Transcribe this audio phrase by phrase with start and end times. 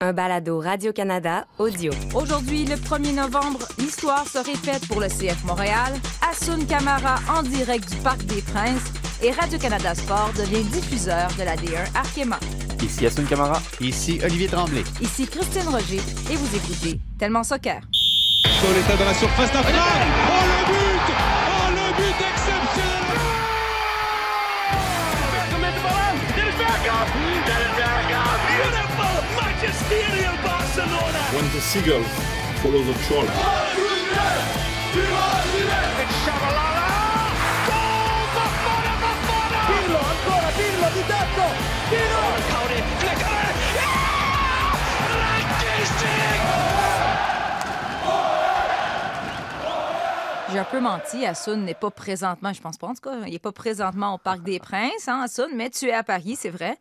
[0.00, 1.90] Un balado Radio-Canada audio.
[2.14, 5.92] Aujourd'hui, le 1er novembre, l'histoire se répète pour le CF Montréal.
[6.22, 11.56] Assun Camara en direct du Parc des Princes et Radio-Canada Sport devient diffuseur de la
[11.56, 12.38] D1 Arkema.
[12.80, 13.60] Ici Assun Camara.
[13.80, 14.84] Ici Olivier Tremblay.
[15.00, 17.80] Ici Christine Roger et vous écoutez Tellement Soccer.
[18.62, 19.82] Pauletta dans la surface d'affaire.
[20.28, 21.14] Oh le but
[21.58, 22.27] Oh le but
[30.78, 32.04] Barcelona When the seagull
[32.62, 33.26] follows the troll.
[36.02, 36.86] It's Shabalala
[37.66, 41.46] Goal Bafana Bafana Pirlo ancora Pirlo di tetto
[41.90, 43.98] Pirlo Cody flicker yeah!
[45.18, 46.42] Rackistic
[50.50, 53.32] J'ai un peu menti, Assun n'est pas présentement, je pense pas en tout cas, il
[53.32, 56.48] n'est pas présentement au Parc des Princes, hein, Assun, mais tu es à Paris, c'est
[56.48, 56.78] vrai?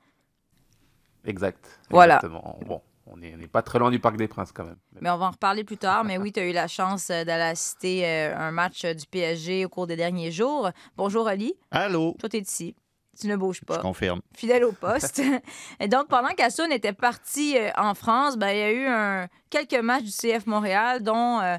[1.25, 1.59] Exact.
[1.89, 2.15] Voilà.
[2.15, 2.57] Exactement.
[2.65, 4.77] Bon, on n'est pas très loin du Parc des Princes quand même.
[5.01, 6.03] Mais on va en reparler plus tard.
[6.03, 9.05] Mais oui, tu as eu la chance euh, d'aller assister euh, un match euh, du
[9.05, 10.69] PSG au cours des derniers jours.
[10.97, 11.53] Bonjour, Ali.
[11.71, 12.15] Allô?
[12.19, 12.75] Toi, tu es ici.
[13.19, 13.79] Tu ne bouges Je pas.
[13.79, 14.21] confirme.
[14.35, 15.21] Fidèle au poste.
[15.79, 19.73] Et donc, pendant qu'Assun était parti en France, ben, il y a eu un- quelques
[19.81, 21.57] matchs du CF Montréal, dont euh,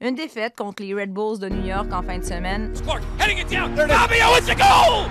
[0.00, 2.72] une défaite contre les Red Bulls de New York en fin de semaine.
[2.84, 5.06] Clark heading it down Fabio it's a goal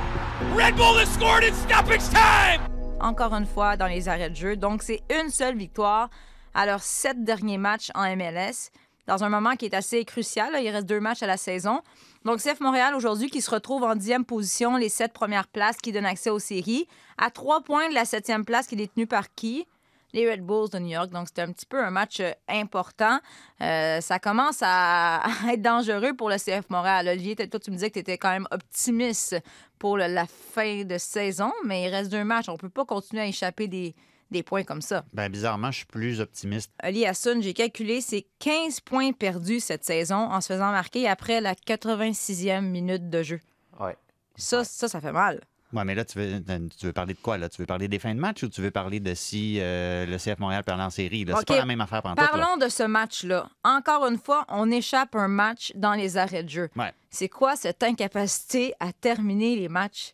[0.57, 2.59] Red Bull has scored in stoppage time
[3.03, 4.55] encore une fois dans les arrêts de jeu.
[4.55, 6.09] Donc, c'est une seule victoire
[6.53, 8.71] à leurs sept derniers matchs en MLS,
[9.07, 10.55] dans un moment qui est assez crucial.
[10.61, 11.81] Il reste deux matchs à la saison.
[12.23, 15.91] Donc, CF Montréal aujourd'hui qui se retrouve en dixième position, les sept premières places qui
[15.91, 16.87] donnent accès aux séries,
[17.17, 19.67] à trois points de la septième place qui est détenue par qui?
[20.13, 21.09] Les Red Bulls de New York.
[21.09, 23.19] Donc, c'était un petit peu un match euh, important.
[23.61, 27.07] Euh, ça commence à être dangereux pour le CF Montréal.
[27.07, 29.35] Olivier, toi, tu me disais que tu étais quand même optimiste
[29.79, 32.47] pour le- la fin de saison, mais il reste deux matchs.
[32.49, 33.95] On peut pas continuer à échapper des,
[34.29, 35.03] des points comme ça.
[35.13, 36.71] Ben, bizarrement, je suis plus optimiste.
[36.79, 41.41] Ali Hassoun, j'ai calculé, c'est 15 points perdus cette saison en se faisant marquer après
[41.41, 43.39] la 86e minute de jeu.
[43.79, 43.95] ouais.
[44.35, 45.41] Ça, ça, ça fait mal.
[45.73, 46.39] Ouais, mais là, tu veux,
[46.77, 47.37] tu veux parler de quoi?
[47.37, 47.49] Là?
[47.49, 50.17] Tu veux parler des fins de match ou tu veux parler de si euh, le
[50.17, 51.25] CF Montréal perd en série?
[51.25, 51.35] Là?
[51.39, 52.27] C'est pas la même affaire pendant tout.
[52.29, 53.49] Parlons de ce match-là.
[53.63, 56.69] Encore une fois, on échappe un match dans les arrêts de jeu.
[56.75, 56.93] Ouais.
[57.09, 60.13] C'est quoi cette incapacité à terminer les matchs?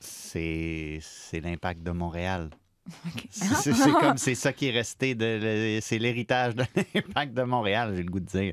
[0.00, 2.50] C'est c'est l'impact de Montréal.
[3.30, 5.38] C'est c'est comme c'est ça qui est resté de
[5.76, 8.52] le- c'est l'héritage de l'impact de Montréal, j'ai le goût de dire.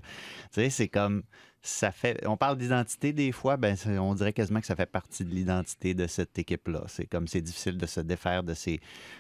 [0.54, 1.24] Tu sais, c'est comme
[1.64, 5.24] ça fait on parle d'identité des fois, ben on dirait quasiment que ça fait partie
[5.24, 6.84] de l'identité de cette équipe-là.
[6.88, 8.80] C'est comme c'est difficile de se défaire de ces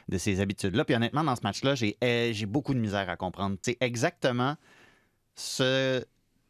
[0.09, 0.83] de ces habitudes-là.
[0.85, 3.57] Puis honnêtement dans ce match-là, j'ai eh, j'ai beaucoup de misère à comprendre.
[3.61, 4.55] C'est exactement
[5.35, 6.03] ce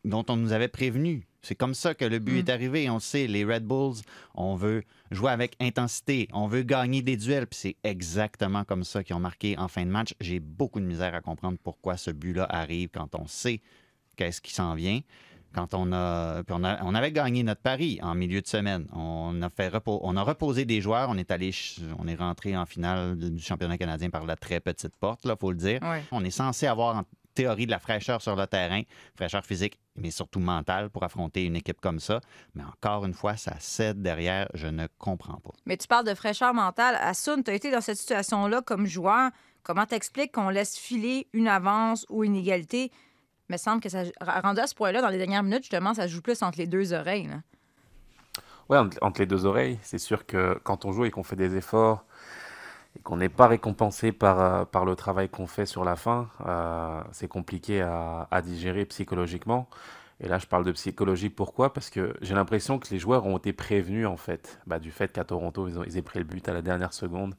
[0.03, 1.28] dont on nous avait prévenu.
[1.44, 2.38] C'est comme ça que le but Mm.
[2.38, 2.90] est arrivé.
[2.90, 4.01] On le sait, les Red Bulls,
[4.35, 9.03] on veut jouer avec intensité, on veut gagner des duels, puis c'est exactement comme ça
[9.03, 10.13] qu'ils ont marqué en fin de match.
[10.19, 13.62] J'ai beaucoup de misère à comprendre pourquoi ce but-là arrive quand on sait
[14.18, 15.01] qu'est-ce qui s'en vient.
[15.53, 18.88] Quand on a, puis on a- on avait gagné notre pari en milieu de semaine,
[18.94, 21.51] on a fait repos- on a reposé des joueurs, on est allé,
[22.00, 25.51] on est rentré en finale du championnat canadien par la très petite porte, là, faut
[25.51, 25.79] le dire.
[26.12, 27.03] On est censé avoir en
[27.34, 28.81] théorie de la fraîcheur sur le terrain,
[29.16, 32.19] fraîcheur physique, mais surtout mentale pour affronter une équipe comme ça.
[32.56, 35.51] Mais encore une fois, ça cède derrière, je ne comprends pas.
[35.66, 36.95] Mais tu parles de fraîcheur mentale.
[37.00, 39.31] Assun, tu as été dans cette situation-là comme joueur.
[39.63, 42.91] Comment t'expliques qu'on laisse filer une avance ou une égalité?
[43.51, 46.22] Me semble que ça, rendu à ce point-là, dans les dernières minutes, justement, ça joue
[46.22, 47.28] plus entre les deux oreilles.
[47.28, 47.41] là.
[48.69, 51.35] Ouais, entre, entre les deux oreilles, c'est sûr que quand on joue et qu'on fait
[51.35, 52.06] des efforts
[52.95, 56.29] et qu'on n'est pas récompensé par, euh, par le travail qu'on fait sur la fin,
[56.47, 59.68] euh, c'est compliqué à, à digérer psychologiquement.
[60.22, 61.73] Et là, je parle de psychologie, pourquoi?
[61.73, 65.12] Parce que j'ai l'impression que les joueurs ont été prévenus, en fait, bah, du fait
[65.12, 67.35] qu'à Toronto, ils, ont, ils aient pris le but à la dernière seconde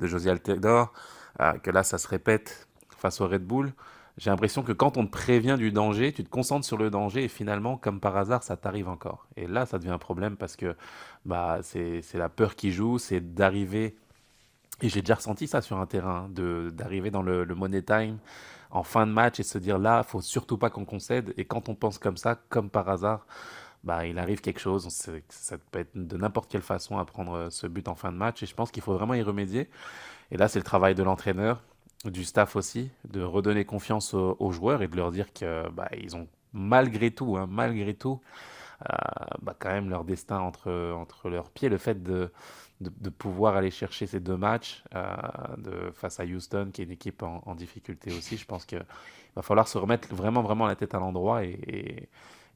[0.00, 0.92] de José Altidore,
[1.40, 2.66] euh, que là, ça se répète
[2.96, 3.72] face au Red Bull.
[4.16, 7.24] J'ai l'impression que quand on te prévient du danger, tu te concentres sur le danger
[7.24, 9.26] et finalement, comme par hasard, ça t'arrive encore.
[9.36, 10.76] Et là, ça devient un problème parce que
[11.24, 13.96] bah, c'est la peur qui joue, c'est d'arriver,
[14.82, 18.18] et j'ai déjà ressenti ça sur un terrain, de d'arriver dans le, le money time
[18.70, 21.32] en fin de match et se dire là, faut surtout pas qu'on concède.
[21.36, 23.26] Et quand on pense comme ça, comme par hasard,
[23.84, 24.88] bah, il arrive quelque chose.
[25.28, 28.16] Ça peut être de n'importe quelle façon à prendre euh, ce but en fin de
[28.16, 28.42] match.
[28.42, 29.68] Et je pense qu'il faut vraiment y remédier.
[30.30, 31.62] Et là, c'est le travail de l'entraîneur,
[32.10, 35.88] du staff aussi, de redonner confiance aux, aux joueurs et de leur dire que bah,
[35.98, 38.20] ils ont malgré tout, hein, malgré tout,
[38.82, 38.94] euh,
[39.42, 41.68] bah, quand même leur destin entre, entre leurs pieds.
[41.68, 42.32] Le fait de,
[42.80, 45.06] de, de pouvoir aller chercher ces deux matchs euh,
[45.58, 48.84] de, face à Houston, qui est une équipe en, en difficulté aussi, je pense qu'il
[49.36, 52.08] va falloir se remettre vraiment, vraiment la tête à l'endroit et, et,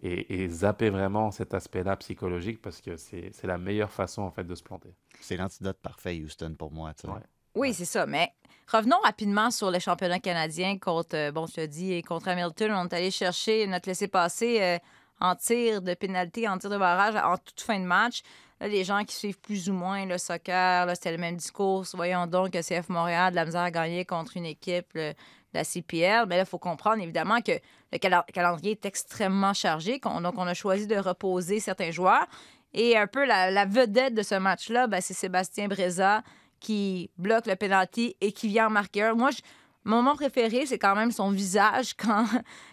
[0.02, 4.44] et- et zapper vraiment cet aspect-là psychologique parce que c'est la meilleure façon en fait
[4.44, 4.94] de se planter.
[5.20, 6.94] C'est l'antidote parfait, Houston, pour moi.
[6.94, 7.08] tu sais.
[7.08, 7.20] Ouais.
[7.58, 8.06] Oui, c'est ça.
[8.06, 8.32] Mais
[8.70, 12.70] revenons rapidement sur le championnat canadien contre, euh, bon, je dis, contre Hamilton.
[12.72, 14.78] On est allé chercher notre laissé-passer euh,
[15.20, 18.22] en tir de pénalité, en tir de barrage, en toute fin de match.
[18.60, 21.84] Les gens qui suivent plus ou moins le soccer, c'était le même discours.
[21.94, 25.16] Voyons donc que CF Montréal de la misère à gagner contre une équipe le- de
[25.54, 26.26] la CPL.
[26.28, 27.52] Mais là, il faut comprendre évidemment que
[27.92, 27.98] le
[28.32, 29.98] calendrier est extrêmement chargé.
[29.98, 32.26] Donc, on a choisi de reposer certains joueurs.
[32.72, 36.22] Et un peu la, la vedette de ce match-là, ben, c'est Sébastien Breza
[36.60, 39.14] qui bloque le penalty et qui vient en marquer un.
[39.14, 39.40] Moi, je-
[39.84, 42.26] mon moment préféré, c'est quand même son visage quand,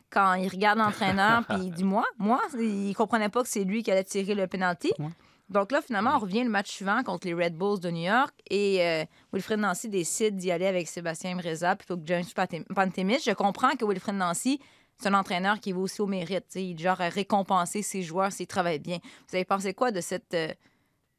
[0.09, 3.83] quand il regarde l'entraîneur puis il dit moi, moi, il comprenait pas que c'est lui
[3.83, 4.91] qui allait tirer le penalty.
[4.99, 5.09] Ouais.
[5.47, 8.33] Donc là, finalement, on revient le match suivant contre les Red Bulls de New York
[8.49, 13.19] et euh, Wilfred Nancy décide d'y aller avec Sébastien Breza plutôt que James Pante- Pantemis.
[13.23, 14.59] Je comprends que Wilfred Nancy,
[14.97, 16.45] c'est un entraîneur qui va aussi au mérite.
[16.55, 18.97] Il est genre à récompenser ses joueurs s'ils travaillent bien.
[19.29, 20.47] Vous avez pensé quoi de cette, euh,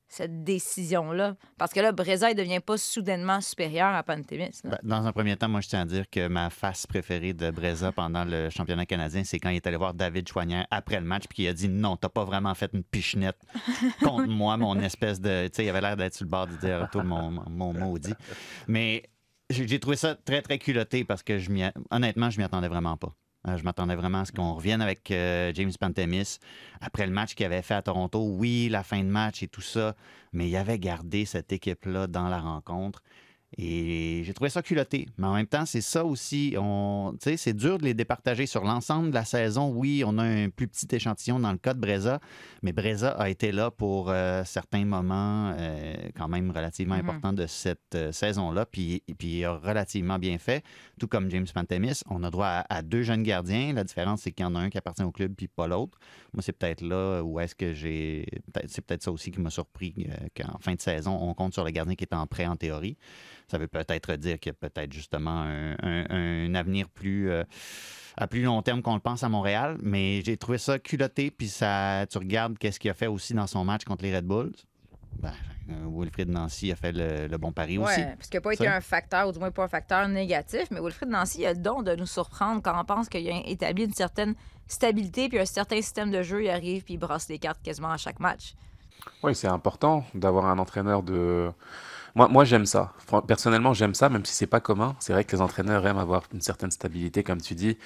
[0.09, 1.37] cette décision-là?
[1.59, 4.51] Parce que là, Breza, il devient pas soudainement supérieur à Pantemis.
[4.65, 4.71] là.
[4.71, 7.51] Ben, Dans un premier temps, moi, je tiens à dire que ma face préférée de
[7.51, 11.07] Breza pendant le championnat canadien, c'est quand il est allé voir David Choignard après le
[11.07, 13.41] match puis qu'il a dit non, t'as pas vraiment fait une pichenette
[14.03, 15.49] contre moi, mon espèce de.
[15.49, 18.15] Tu sais, il avait l'air d'être sur le bord du dire tout mon, mon maudit.
[18.69, 19.03] Mais
[19.51, 21.51] j'ai trouvé ça très, très culotté parce que je
[21.91, 23.15] honnêtement, je m'y attendais vraiment pas.
[23.47, 26.39] Euh, Je m'attendais vraiment à ce qu'on revienne avec euh, James Pantemis
[26.81, 28.21] après le match qu'il avait fait à Toronto.
[28.25, 29.95] Oui, la fin de match et tout ça,
[30.33, 33.03] mais il avait gardé cette équipe-là dans la rencontre.
[33.59, 35.07] Et j'ai trouvé ça culotté.
[35.19, 36.57] Mais en même temps, c'est ça aussi.
[37.37, 39.73] C'est dur de les départager sur l'ensemble de la saison.
[39.75, 42.21] Oui, on a un plus petit échantillon dans le cas de Breza,
[42.63, 47.09] mais Breza a été là pour euh, certains moments euh, quand même relativement Mhm.
[47.09, 48.67] importants de cette euh, saison-là.
[48.67, 50.65] Puis, puis il a relativement bien fait,
[50.99, 52.01] tout comme James Pantemis.
[52.11, 53.73] On a droit à, à deux jeunes gardiens.
[53.73, 55.99] La différence, c'est qu'il y en a un qui appartient au club puis pas l'autre.
[56.35, 58.27] Moi, c'est peut-être là où est-ce que j'ai.
[58.67, 61.71] C'est peut-être ça aussi qui m'a surpris qu'en fin de saison, on compte sur le
[61.71, 62.97] gardien qui est en prêt en théorie.
[63.49, 67.31] Ça veut peut-être dire qu'il y a peut-être justement un, un- un avenir plus.
[67.31, 67.45] euh,
[68.19, 71.49] à plus long terme qu'on le pense à Montréal, mais j'ai trouvé ça culotté, puis
[71.49, 74.55] ça, tu regardes qu'est-ce qu'il a fait aussi dans son match contre les Red Bulls.
[75.21, 75.33] Ben,
[75.69, 78.01] euh, Wilfried Nancy a fait le, le bon pari aussi.
[78.01, 78.75] Ouais, parce qu'il n'a pas été Ça.
[78.75, 81.83] un facteur, ou du moins pas un facteur négatif, mais Wilfred Nancy a le don
[81.83, 84.35] de nous surprendre quand on pense qu'il a établi une certaine
[84.67, 87.91] stabilité, puis un certain système de jeu, il arrive, puis il brasse les cartes quasiment
[87.91, 88.55] à chaque match.
[89.23, 91.51] Oui, c'est important d'avoir un entraîneur de.
[92.17, 92.95] Moi, moi j'aime ça.
[93.29, 94.97] Personnellement, j'aime ça, même si c'est pas commun.
[95.01, 97.79] C'est vrai que les entraîneurs aiment avoir une certaine stabilité, comme tu dis,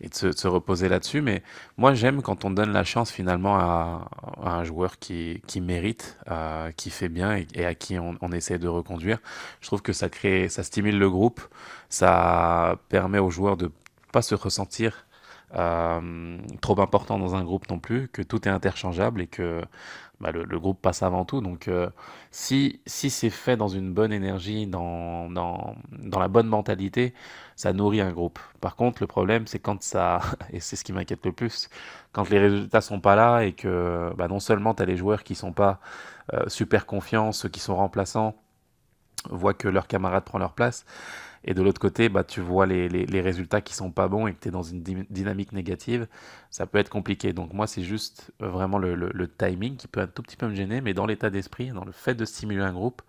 [0.00, 1.22] et de se, reposer là-dessus.
[1.22, 1.42] Mais
[1.78, 4.08] moi, j'aime quand on donne la chance finalement à,
[4.44, 6.18] un joueur qui, qui mérite,
[6.76, 9.18] qui fait bien et, à qui on, on essaie de reconduire.
[9.62, 11.40] Je trouve que ça crée, ça stimule le groupe,
[11.88, 13.72] ça permet aux joueurs de
[14.12, 15.06] pas se ressentir
[15.54, 19.62] euh, trop important dans un groupe non plus, que tout est interchangeable et que
[20.20, 21.40] bah, le, le groupe passe avant tout.
[21.40, 21.88] Donc, euh,
[22.30, 27.14] si, si c'est fait dans une bonne énergie, dans, dans, dans la bonne mentalité,
[27.56, 28.38] ça nourrit un groupe.
[28.60, 30.20] Par contre, le problème, c'est quand ça,
[30.52, 31.68] et c'est ce qui m'inquiète le plus,
[32.12, 35.22] quand les résultats sont pas là et que bah, non seulement tu as les joueurs
[35.24, 35.80] qui sont pas
[36.34, 38.36] euh, super confiants, ceux qui sont remplaçants
[39.30, 40.84] voient que leur camarade prend leur place.
[41.44, 44.34] Et de l'autre côté, bah, tu vois les, les, résultats qui sont pas bons et
[44.34, 46.06] que tu es dans une dy- dynamique négative,
[46.50, 47.32] ça peut être compliqué.
[47.32, 50.36] Donc moi, c'est juste euh, vraiment le, le- le timing qui peut un tout petit
[50.36, 53.02] peu me gêner, mais dans l'état d'esprit, dans le fait de stimuler un groupe,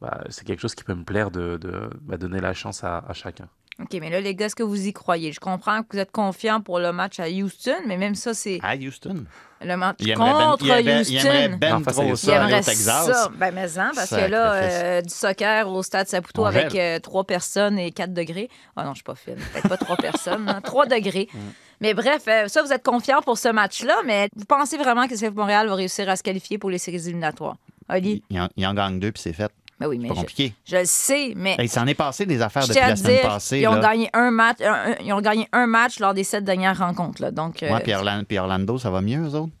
[0.00, 2.98] bah, c'est quelque chose qui peut me plaire de, de bah, donner la chance à,
[2.98, 3.48] à chacun.
[3.80, 5.32] OK, mais là, les gars, est-ce que vous y croyez?
[5.32, 8.60] Je comprends que vous êtes confiants pour le match à Houston, mais même ça, c'est
[8.62, 9.24] À Houston?
[9.66, 11.58] le match Il aimerait ben, contre il aimerait- il aimerait Houston.
[11.58, 12.10] ben Non, trop Houston.
[12.12, 13.06] Il ça aller aimerait au Texas.
[13.06, 13.28] ça.
[13.36, 16.98] Ben, mais en, parce que là, euh, du soccer au stade Saputo On avec euh,
[17.00, 18.48] trois personnes et 4 degrés.
[18.76, 19.36] Ah non, je suis pas fine.
[19.52, 21.28] Peut-être pas trois personnes, hein, 3 degrés.
[21.32, 21.38] Mm.
[21.80, 25.16] Mais bref, euh, ça, vous êtes confiants pour ce match-là, mais vous pensez vraiment que
[25.16, 27.56] CF Montréal va réussir à se qualifier pour les séries éliminatoires?
[27.88, 28.22] Ali?
[28.30, 29.50] Il, il en, il en gagne deux, puis c'est fait.
[29.80, 30.54] Ben oui, mais pas compliqué.
[30.64, 33.58] je le sais, mais il s'en est passé des affaires depuis la semaine dire, passée.
[33.60, 33.80] ils ont là.
[33.80, 37.20] gagné un match, un- un- ils ont gagné un match lors des sept dernières rencontres.
[37.22, 37.30] Là.
[37.32, 39.52] Donc, euh, puis Orlando, puis Orlando, ça va mieux, eux autres?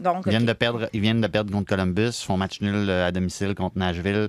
[0.00, 3.06] donc Ils viennent, de perdre, ils viennent de perdre contre Columbus, font match nul euh,
[3.06, 4.28] à domicile contre Nashville.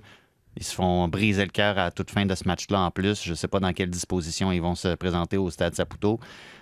[0.55, 3.23] Ils se font briser le cœur à toute fin de ce match-là en plus.
[3.23, 6.19] Je ne sais pas dans quelle disposition ils vont se présenter au Stade Saputo.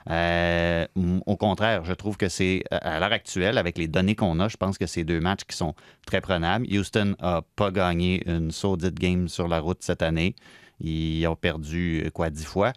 [0.10, 0.88] Euh,
[1.26, 4.58] au contraire, je trouve que c'est, à l'heure actuelle, avec les données qu'on a, je
[4.58, 6.66] pense que c'est deux matchs qui sont très prenables.
[6.72, 10.36] Houston n'a pas gagné une saudite game sur la route cette année.
[10.80, 12.74] Ils ont perdu, euh, quoi, dix fois.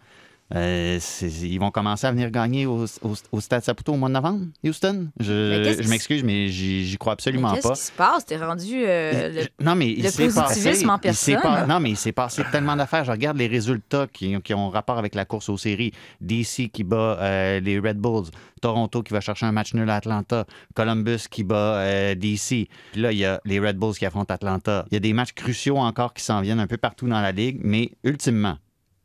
[0.53, 0.99] Euh,
[1.41, 4.45] ils vont commencer à venir gagner au, au, au Stade Saputo au mois de novembre,
[4.63, 5.07] Houston.
[5.19, 7.73] Je, qu'est-ce m'excuse, mais j'y crois Mais absolument Qu'est-ce pas.
[7.73, 8.25] qui se passe?
[8.27, 8.83] T'es rendu.
[8.85, 11.97] euh, le- Je- non, mais il le positivisme passé, en personne, pas- non, mais il
[11.97, 13.03] s'est passé tellement d'affaires.
[13.05, 15.91] Je regarde les résultats qui, qui ont rapport avec la course aux séries.
[16.21, 18.29] DC qui bat euh, les Red Bulls.
[18.61, 20.45] Toronto qui va chercher un match nul à Atlanta.
[20.75, 22.67] Columbus qui bat DC.
[22.91, 24.85] Puis là, il y a les Red Bulls qui affrontent Atlanta.
[24.91, 27.31] Il y a des matchs cruciaux encore qui s'en viennent un peu partout dans la
[27.31, 27.59] ligue.
[27.63, 28.57] Mais ultimement,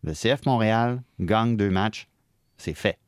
[0.03, 2.09] le CF Montréal gagne deux matchs.
[2.57, 2.99] C'est fait.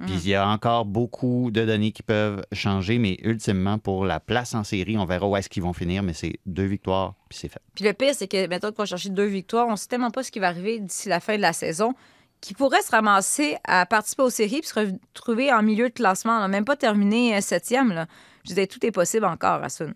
[0.00, 4.20] Puis il y a encore beaucoup de données qui peuvent changer, mais ultimement, pour la
[4.20, 7.38] place en série, on verra où est-ce qu'ils vont finir, mais c'est deux victoires, puis
[7.38, 7.62] c'est fait.
[7.74, 10.22] Puis le pire, c'est que, mettons qu'on va chercher deux victoires, on sait tellement pas
[10.22, 11.94] ce qui va arriver d'ici la fin de la saison,
[12.42, 16.40] qui pourrait se ramasser à participer aux séries puis se retrouver en milieu de classement,
[16.40, 17.90] là, même pas terminé euh, septième.
[17.94, 18.06] Là.
[18.44, 19.94] Je disais, tout est possible encore, Asun.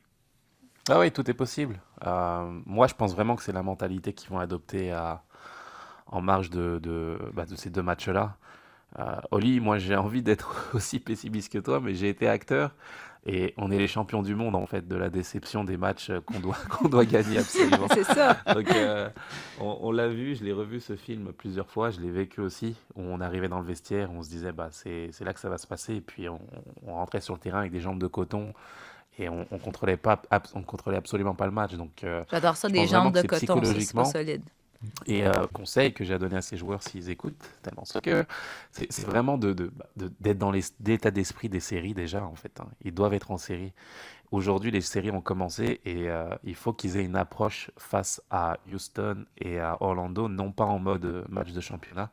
[0.88, 1.78] Ah oui, tout est possible.
[2.06, 5.22] Euh, moi, je pense vraiment que c'est la mentalité qu'ils vont adopter à-
[6.10, 8.36] en marge de, de, bah, de ces deux matchs-là.
[8.98, 12.74] Euh, Oli, moi, j'ai envie d'être aussi pessimiste que toi, mais j'ai été acteur
[13.26, 16.40] et on est les champions du monde, en fait, de la déception des matchs qu'on
[16.40, 17.86] doit, qu'on doit gagner absolument.
[17.94, 18.38] C'est ça.
[18.54, 19.08] Donc, euh,
[19.60, 22.76] on, on l'a vu, je l'ai revu ce film plusieurs fois, je l'ai vécu aussi.
[22.96, 25.58] Où on arrivait dans le vestiaire, on se disait, bah, c'est là que ça va
[25.58, 25.96] se passer.
[25.96, 26.40] Et puis, on,
[26.86, 28.52] on rentrait sur le terrain avec des jambes de coton
[29.18, 30.20] et on, on contrôlait pas,
[30.54, 31.74] on contrôlait absolument pas le match.
[31.74, 34.42] Donc, euh, J'adore ça, des jambes de coton, c'est solide.
[35.06, 38.24] Et euh, conseil que j'ai à donner à ces joueurs s'ils écoutent, tellement que
[38.72, 42.60] c'est vraiment de, de- bah, de- d'être dans l'état d'esprit des séries déjà en fait.
[42.60, 42.68] hein.
[42.84, 43.72] Ils doivent être en série.
[44.32, 48.58] Aujourd'hui, les séries ont commencé et euh, il faut qu'ils aient une approche face à
[48.72, 52.10] Houston et à Orlando, non pas en mode euh, match de championnat,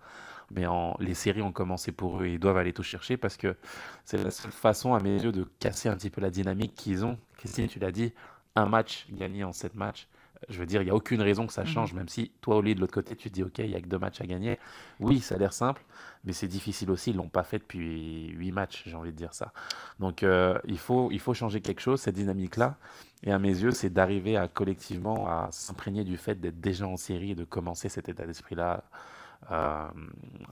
[0.51, 3.37] mais en les séries ont commencé pour eux et ils doivent aller tout chercher parce
[3.37, 3.55] que
[4.05, 7.05] c'est la seule façon à mes yeux de casser un petit peu la dynamique qu'ils
[7.05, 7.17] ont.
[7.37, 8.13] Christine, tu l'as dit,
[8.55, 10.07] un match gagné en sept matchs.
[10.49, 12.75] Je veux dire, il n'y a aucune raison que ça change, même si toi, Oli,
[12.75, 14.59] de l'autre côté, tu te dis, OK, il n'y a que deux matchs à gagner.
[14.99, 15.83] Oui, ça a l'air simple,
[16.23, 17.11] mais c'est difficile aussi.
[17.11, 19.51] Ils ne l'ont pas fait depuis huit matchs, j'ai envie de dire ça.
[19.99, 22.77] Donc, euh, il, faut, il faut changer quelque chose, cette dynamique-là.
[23.23, 26.97] Et à mes yeux, c'est d'arriver à collectivement à s'imprégner du fait d'être déjà en
[26.97, 28.83] série et de commencer cet état d'esprit-là
[29.51, 29.87] euh,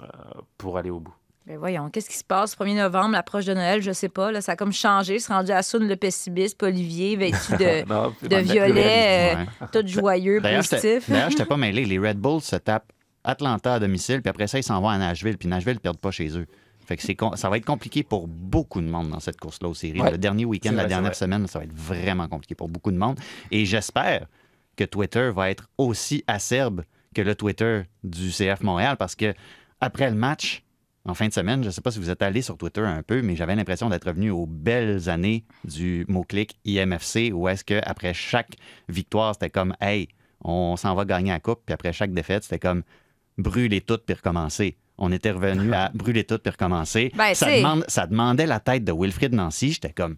[0.01, 1.15] euh, pour aller au bout.
[1.47, 2.57] Ben voyons, qu'est-ce qui se passe?
[2.57, 4.31] 1er novembre, l'approche de Noël, je sais pas.
[4.31, 5.19] Là, ça a comme changé.
[5.19, 9.87] C'est rendu à Sun le pessimiste, puis Olivier, vêtu de, Non, de violet, euh, tout
[9.87, 11.07] joyeux, positif.
[11.07, 11.85] d'ailleurs, j'étais pas mêlé.
[11.85, 12.91] Les Red Bulls se tapent
[13.23, 15.99] Atlanta à domicile, puis après ça, ils s'en vont à Nashville, puis Nashville ne perdent
[15.99, 16.47] pas chez eux.
[16.87, 19.73] Fait que con- ça va être compliqué pour beaucoup de monde dans cette course-là aux
[19.75, 20.01] séries.
[20.01, 20.11] Ouais.
[20.11, 22.97] Le dernier week-end, la vrai, dernière semaine, ça va être vraiment compliqué pour beaucoup de
[22.97, 23.19] monde.
[23.51, 24.25] Et j'espère
[24.75, 26.83] que Twitter va être aussi acerbe
[27.15, 29.33] que le Twitter du CF Montréal parce que
[29.79, 30.63] après le match,
[31.05, 33.03] en fin de semaine, je ne sais pas si vous êtes allé sur Twitter un
[33.03, 38.13] peu, mais j'avais l'impression d'être revenu aux belles années du mot-clic IMFC où est-ce qu'après
[38.13, 38.55] chaque
[38.89, 40.07] victoire, c'était comme Hey,
[40.41, 42.83] on s'en va gagner la coupe, puis après chaque défaite, c'était comme
[43.37, 44.77] brûler tout puis recommencer.
[44.97, 47.11] On était revenu à brûler tout puis recommencer.
[47.15, 49.73] Ben, ça, c'est- demande- ça demandait la tête de Wilfrid Nancy.
[49.73, 50.15] J'étais comme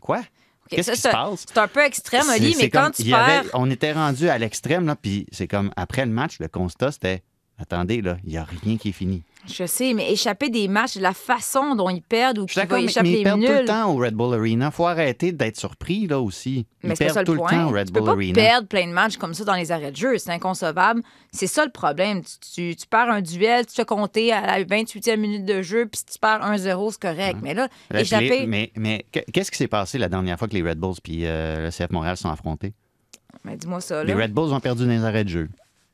[0.00, 0.18] Quoi?
[0.18, 0.24] Ok,
[0.70, 1.44] Qu'est-ce qui se c'est- passe?
[1.48, 3.50] C'est un peu extrême, Oli, mais quand comme- tu avait- perds.
[3.54, 7.22] on était rendu à l'extrême, là, puis c'est comme après le match, le constat, c'était
[7.62, 9.22] attendez, là, il n'y a rien qui est fini.
[9.52, 13.08] Je sais, mais échapper des matchs, la façon dont ils perdent ou qu'ils vont échapper
[13.08, 14.70] mais ils les perdent tout le temps au Red Bull Arena.
[14.70, 16.64] faut arrêter d'être surpris, là, aussi.
[16.84, 17.50] Ils Mais c'est pas ça perdent tout le point.
[17.50, 18.34] temps au Red tu peux Bull pas Arena.
[18.34, 20.16] perdre plein de matchs comme ça dans les arrêts de jeu.
[20.18, 21.02] C'est inconcevable.
[21.32, 22.22] C'est ça le problème.
[22.22, 22.38] Tu,
[22.70, 25.86] tu- tu perds un duel, tu te fais compter à la 28e minute de jeu,
[25.86, 27.38] puis si tu perds 1-0, c'est correct.
[27.42, 28.46] Mais là, échapper.
[28.46, 31.22] mais mais que- qu'est-ce qui s'est passé la dernière fois que les Red Bulls puis
[31.26, 32.74] euh, le CF Montréal sont affrontés?
[33.42, 34.14] Mais dis-moi ça, Les.
[34.14, 35.48] Red Bulls ont perdu dans les arrêts de jeu.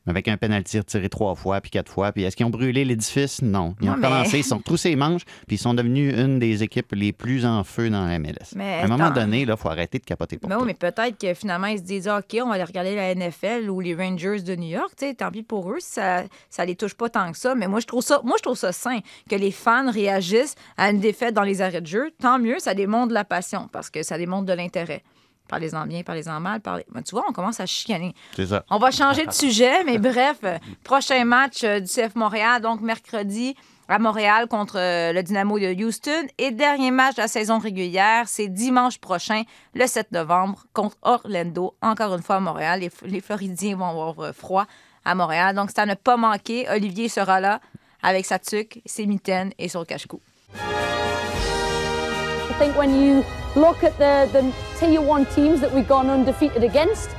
[0.07, 2.11] Avec un penalty retiré trois fois, puis quatre fois.
[2.11, 3.41] Puis est-ce qu'ils ont brûlé l'édifice?
[3.41, 3.75] Non.
[3.81, 6.63] Ils ont mais- commencé, ils sont troussés les manches, puis ils sont devenus une des
[6.63, 8.55] équipes les plus en feu dans la MLS.
[8.55, 10.61] Mais à un moment donné, il faut arrêter de capoter pour Mais tout.
[10.61, 13.69] oui, mais peut-être que finalement, ils se disent OK, on va aller regarder la NFL
[13.69, 14.93] ou les Rangers de New York.
[15.17, 17.53] Tant pis pour eux, ça ça les touche pas tant que ça.
[17.53, 20.89] Mais moi, je trouve ça, moi, je trouve ça sain que les fans réagissent à
[20.91, 22.11] une défaite dans les arrêts de jeu.
[22.19, 25.03] Tant mieux, ça démontre de la passion parce que ça démontre de l'intérêt.
[25.49, 26.61] Parlez-en bien, parlez-en mal.
[26.61, 26.85] Parlez...
[26.93, 28.13] Ben, tu vois, on commence à chicaner.
[28.35, 28.63] C'est ça.
[28.69, 32.81] On va changer de sujet, mais bref, euh, prochain match euh, du CF Montréal, donc
[32.81, 33.55] mercredi
[33.89, 36.27] à Montréal contre euh, le Dynamo de Houston.
[36.37, 41.75] Et dernier match de la saison régulière, c'est dimanche prochain, le 7 novembre, contre Orlando,
[41.81, 42.81] encore une fois à Montréal.
[42.81, 44.67] Les, les Floridiens vont avoir euh, froid
[45.03, 45.55] à Montréal.
[45.55, 46.69] Donc, c'est à ne pas manquer.
[46.69, 47.59] Olivier sera là
[48.03, 50.21] avec sa tuque, ses mitaines et son cache-cou.
[50.53, 53.23] I think when you
[53.55, 54.43] look at the, the
[54.79, 57.09] tier one teams that we've gone undefeated against,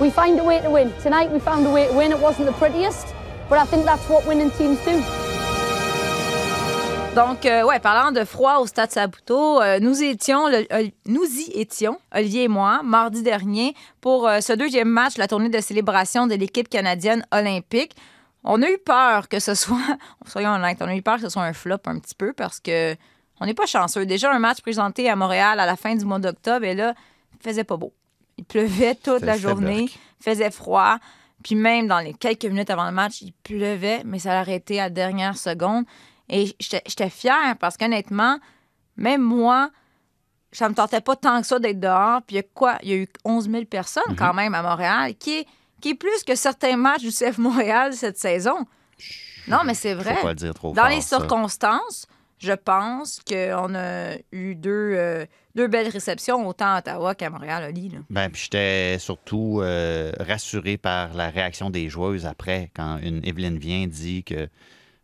[0.00, 0.92] we find a way to win.
[1.02, 2.12] Tonight we found a way to win.
[2.12, 3.14] It wasn't the prettiest,
[3.48, 5.02] but I think that's what winning teams do.
[7.14, 11.24] Donc, euh, ouais, parlant de froid au Stade Saputo, euh, nous étions, le- euh, nous
[11.24, 15.60] y étions, Olivier et moi, mardi dernier, pour euh, ce deuxième match, la tournée de
[15.60, 17.96] célébration de l'équipe canadienne olympique.
[18.44, 19.78] On a eu peur que ce soit,
[20.26, 22.60] soyons honnêtes, on a eu peur que ce soit un flop un petit peu parce
[22.60, 22.94] que
[23.40, 24.06] on n'est pas chanceux.
[24.06, 26.94] Déjà, un match présenté à Montréal à la fin du mois d'octobre, et là,
[27.34, 27.92] il faisait pas beau.
[28.36, 29.88] Il pleuvait toute la journée,
[30.20, 30.98] il faisait froid.
[31.42, 34.80] Puis même dans les quelques minutes avant le match, il pleuvait, mais ça l'a arrêté
[34.80, 35.84] à la dernière seconde.
[36.28, 38.38] Et j'étais fière parce qu'honnêtement,
[38.96, 39.70] même moi,
[40.52, 42.22] ça me tentait pas tant que ça d'être dehors.
[42.22, 42.78] Puis il y a quoi?
[42.82, 45.46] Il y a eu 11 000 personnes quand même à Montréal, qui est,
[45.80, 48.66] qui est plus que certains matchs du CF Montréal cette saison.
[49.46, 50.16] Non, mais c'est vrai.
[50.16, 51.18] Faut pas le dire trop Dans fort, les ça.
[52.38, 57.64] Je pense qu'on a eu deux, euh, deux belles réceptions, autant à Ottawa qu'à Montréal,
[57.68, 57.92] Oli.
[58.10, 63.58] Ben, puis j'étais surtout euh, rassuré par la réaction des joueuses après, quand une Evelyne
[63.58, 64.48] vient dit que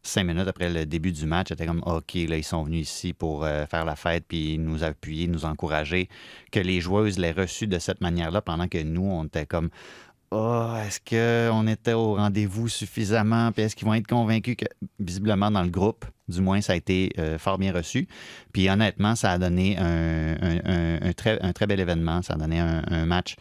[0.04, 3.12] cinq minutes après le début du match, était comme OK, là, ils sont venus ici
[3.12, 6.08] pour euh, faire la fête, puis nous appuyer, nous encourager.
[6.52, 9.70] Que les joueuses l'aient reçu de cette manière-là, pendant que nous, on était comme
[10.36, 13.52] Oh, est-ce qu'on était au rendez-vous suffisamment?
[13.52, 14.64] Puis est-ce qu'ils vont être convaincus que,
[14.98, 18.08] visiblement, dans le groupe, du moins, ça a été euh, fort bien reçu.
[18.52, 22.20] Puis honnêtement, ça a donné un, très, bel événement.
[22.22, 23.36] Ça a donné un match.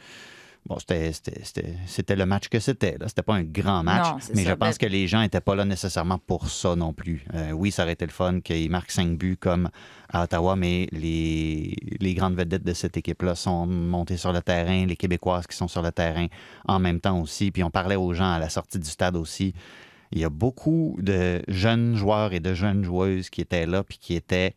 [0.66, 2.98] Bon, c'était- le match que c'était.
[3.08, 4.50] C'était pas un grand match, Non, mais ça.
[4.52, 7.26] je pense Ben- que les gens n'étaient pas là nécessairement pour ça non plus.
[7.34, 9.70] Euh, oui, ça aurait été le fun qu'ils marquent cinq buts comme
[10.10, 14.86] à Ottawa, mais les, les grandes vedettes de cette équipe-là sont montées sur le terrain,
[14.86, 16.28] les Québécoises qui sont sur le terrain
[16.66, 17.52] en même temps aussi.
[17.52, 19.54] Puis on parlait aux gens à la sortie du stade aussi.
[20.14, 23.98] Il y a beaucoup de jeunes joueurs et de jeunes joueuses qui étaient là puis
[23.98, 24.54] qui étaient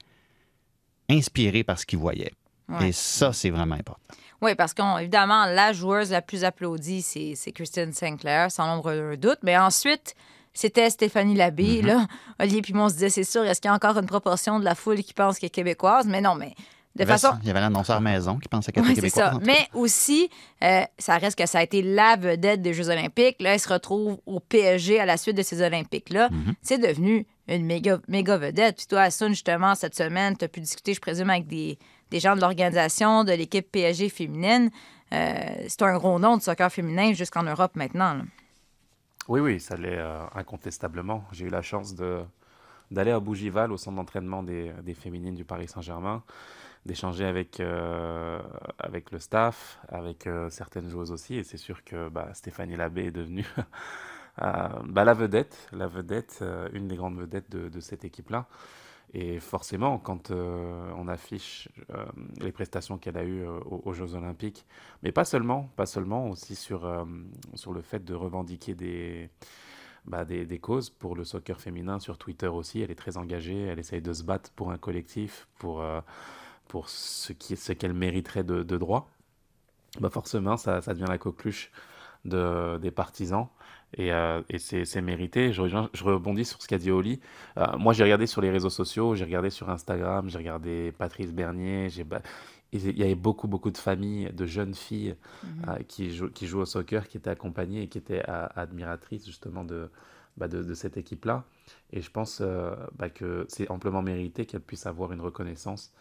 [1.08, 2.32] inspirés par ce qu'ils voyaient.
[2.68, 2.88] Ouais.
[2.88, 4.02] Et ça, c'est vraiment important.
[4.42, 9.16] Oui, parce qu'évidemment, la joueuse la plus applaudie, c'est c'est Christine Sinclair, sans nombre d'un
[9.16, 9.38] doute.
[9.42, 10.14] Mais ensuite,
[10.56, 11.82] c'était Stéphanie Labbé.
[11.82, 11.86] Mm-hmm.
[11.86, 12.06] là.
[12.40, 14.58] Olivier puis moi, on se disait, c'est sûr, est-ce qu'il y a encore une proportion
[14.58, 16.06] de la foule qui pense qu'elle est québécoise?
[16.06, 16.54] Mais non, mais
[16.96, 17.28] de Il façon...
[17.28, 17.38] ça.
[17.42, 19.34] Il y avait l'annonceur maison qui pensait qu'elle était c'est québécoise.
[19.34, 19.40] ça.
[19.44, 20.30] Mais aussi,
[20.64, 23.36] euh, ça reste que ça a été la vedette des Jeux olympiques.
[23.40, 26.28] Là, elle se retrouve au PSG à la suite de ces Olympiques-là.
[26.28, 26.54] Mm-hmm.
[26.62, 28.76] C'est devenu une méga, méga vedette.
[28.76, 31.78] Puis toi, Assun, justement, cette semaine, tu as pu discuter, je présume, avec des,
[32.10, 34.70] des gens de l'organisation, de l'équipe PSG féminine.
[35.12, 38.20] Euh, c'est un gros nom de soccer féminin jusqu'en Europe maintenant.
[39.28, 41.24] Oui, oui, ça l'est euh, incontestablement.
[41.32, 46.22] J'ai eu la chance d'aller à Bougival, au centre d'entraînement des, féminines du Paris Saint-Germain,
[46.84, 48.40] d'échanger avec, euh,
[48.78, 51.36] avec le staff, avec certaines joueuses aussi.
[51.36, 53.46] Et c'est sûr que bah, Stéphanie Labbé est devenue
[54.38, 58.46] bah, la vedette, la vedette, une des grandes vedettes de, de cette équipe-là.
[59.14, 62.04] Et forcément, quand euh, on affiche euh,
[62.40, 64.66] les prestations qu'elle a eues euh, aux, Jeux Olympiques,
[65.02, 67.06] mais pas seulement, pas seulement, aussi sur,
[67.54, 69.30] sur le fait de revendiquer des,
[70.06, 72.80] bah, des, des causes pour le soccer féminin sur Twitter aussi.
[72.82, 75.84] Elle est très engagée, elle essaye de se battre pour un collectif, pour,
[76.68, 79.08] pour ce qui- ce qu'elle mériterait de, de droit.
[80.00, 81.70] Bah forcément, ça, ça devient la coqueluche
[82.26, 83.48] de, des partisans.
[83.94, 85.52] Et, euh, et c'est mérité.
[85.52, 85.62] Je,
[86.02, 87.20] rebondis sur ce qu'a dit Oli.
[87.56, 91.32] Euh, moi, j'ai regardé sur les réseaux sociaux, j'ai regardé sur Instagram, j'ai regardé Patrice
[91.32, 91.88] Bernier.
[92.72, 95.14] Il y avait beaucoup, beaucoup de familles, de jeunes filles
[95.68, 99.64] euh, qui, jouent, qui jouent au soccer, qui étaient accompagnées et qui étaient admiratrices justement
[99.64, 99.88] de,
[100.36, 101.44] bah, de, de cette équipe-là.
[101.92, 102.42] Et je pense
[102.98, 105.92] bah, que c'est amplement mérité qu'elle puisse avoir une reconnaissance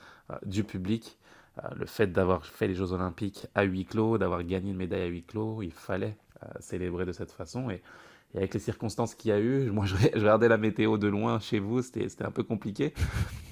[0.46, 1.18] du public.
[1.64, 5.04] Euh, le fait d'avoir fait les Jeux Olympiques à huis clos, d'avoir gagné une médaille
[5.04, 7.70] à huis clos, il fallait euh, célébrer de cette façon.
[7.70, 7.82] Et,
[8.34, 11.08] et avec les circonstances qu'il y a eu, moi je, je regardais la météo de
[11.08, 12.94] loin chez vous, c'était un peu compliqué.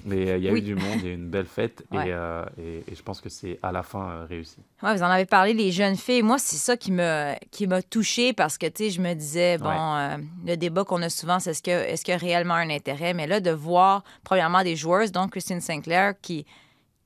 [0.04, 0.58] Mais euh, il y a Oui.
[0.58, 1.82] eu du monde, il y a eu une belle fête.
[1.90, 2.08] Ouais.
[2.08, 4.58] Et, euh, et, et je pense que c'est à la fin euh, réussi.
[4.82, 6.20] Ouais, vous en avez parlé, les jeunes filles.
[6.20, 9.70] Moi, c'est ça qui m'a qui touchée parce que, tu sais, je me disais, bon,
[9.70, 10.18] Ouais.
[10.44, 13.14] le débat qu'on a souvent, c'est est-ce que qu'il y a réellement un intérêt?
[13.14, 16.44] Mais là, de voir, premièrement, des joueuses, donc Christine Sinclair, qui,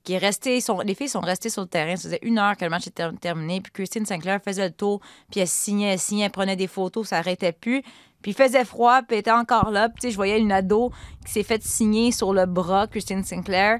[0.03, 1.95] qui les filles sont restées sur le terrain.
[1.95, 3.61] Ça faisait une heure que le match était terminé.
[3.61, 7.07] Puis Christine Sinclair faisait le tour, puis elle signait, elle signait, elle prenait des photos,
[7.09, 7.81] ça n'arrêtait plus.
[8.21, 9.89] Puis il faisait froid, puis elle était encore là.
[9.89, 10.91] Puis je voyais une ado
[11.25, 13.79] qui s'est fait signer sur le bras, Christine Sinclair.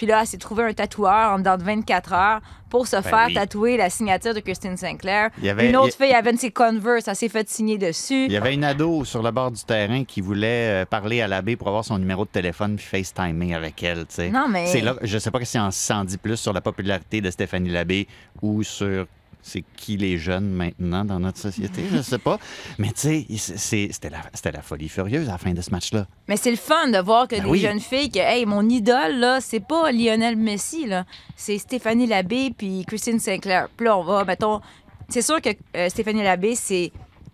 [0.00, 3.26] Puis là, elle s'est un tatoueur en dedans de 24 heures pour se faire Ben
[3.26, 3.34] oui.
[3.34, 5.28] tatouer la signature de Christine Sinclair.
[5.36, 8.24] Il y avait- une autre il fille avait ses Converse, elle s'est fait signer dessus.
[8.24, 11.28] Il y avait une ado sur le bord du terrain qui voulait euh, parler à
[11.28, 14.06] l'abbé pour avoir son numéro de téléphone puis FaceTimer avec elle.
[14.32, 17.20] Non, mais- C'est là, je sais pas si on s'en dit plus sur la popularité
[17.20, 18.08] de Stéphanie Labbé
[18.40, 19.06] ou sur
[19.42, 22.38] c'est qui les jeunes maintenant dans notre société, je sais pas.
[22.78, 26.06] Mais tu sais, c'était la, folie furieuse à la fin de ce match-là.
[26.28, 27.60] Mais c'est le fun de voir que Ben des oui.
[27.60, 31.04] jeunes filles, que, hey, mon idole, là, c'est pas Lionel Messi, là.
[31.36, 33.68] C'est Stéphanie Labbé puis Christine Sinclair.
[33.76, 34.60] Puis là, on va, mettons.
[35.08, 36.92] C'est sûr que euh, Stéphanie Labbé, c'est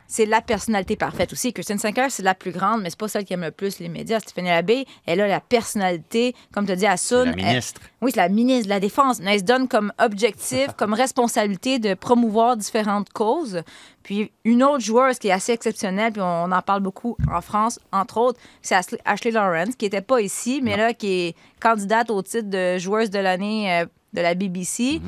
[0.08, 1.52] c'est la personnalité parfaite aussi.
[1.52, 3.88] Kristen Sinclair, c'est la plus grande, mais c'est pas celle qui aime le plus les
[3.88, 4.20] médias.
[4.20, 7.80] Stéphanie Labbé, elle a la personnalité, comme tu as dit, à la ministre.
[8.02, 9.20] Oui, c'est la ministre de la Défense.
[9.20, 13.62] Mais elle se donne comme objectif, comme responsabilité de promouvoir différentes causes.
[14.02, 17.80] Puis une autre joueuse qui est assez exceptionnelle, puis on en parle beaucoup en France,
[17.92, 22.22] entre autres, c'est Ashley- Lawrence, qui n'était pas ici, mais là, qui est candidate au
[22.22, 25.00] titre de joueuse de l'année euh, de la BBC,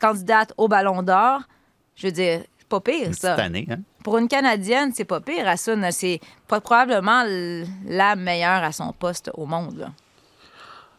[0.00, 1.40] candidate au Ballon d'Or.
[1.96, 3.34] Je veux dire, c'est pas pire, Une ça.
[3.34, 3.78] petite année, hein?
[4.04, 5.90] Pour une Canadienne, c'est pas pire, Assun.
[5.90, 7.24] C'est probablement
[7.86, 9.90] la meilleure à son poste au monde.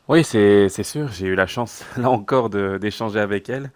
[0.08, 1.10] Oui, c'est sûr.
[1.10, 3.70] J'ai eu la chance, là encore, d'échanger avec elle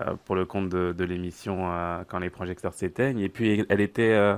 [0.00, 3.18] euh, pour le compte de, l'émission euh, Quand les projecteurs s'éteignent.
[3.18, 4.12] Et puis, elle était...
[4.12, 4.36] euh,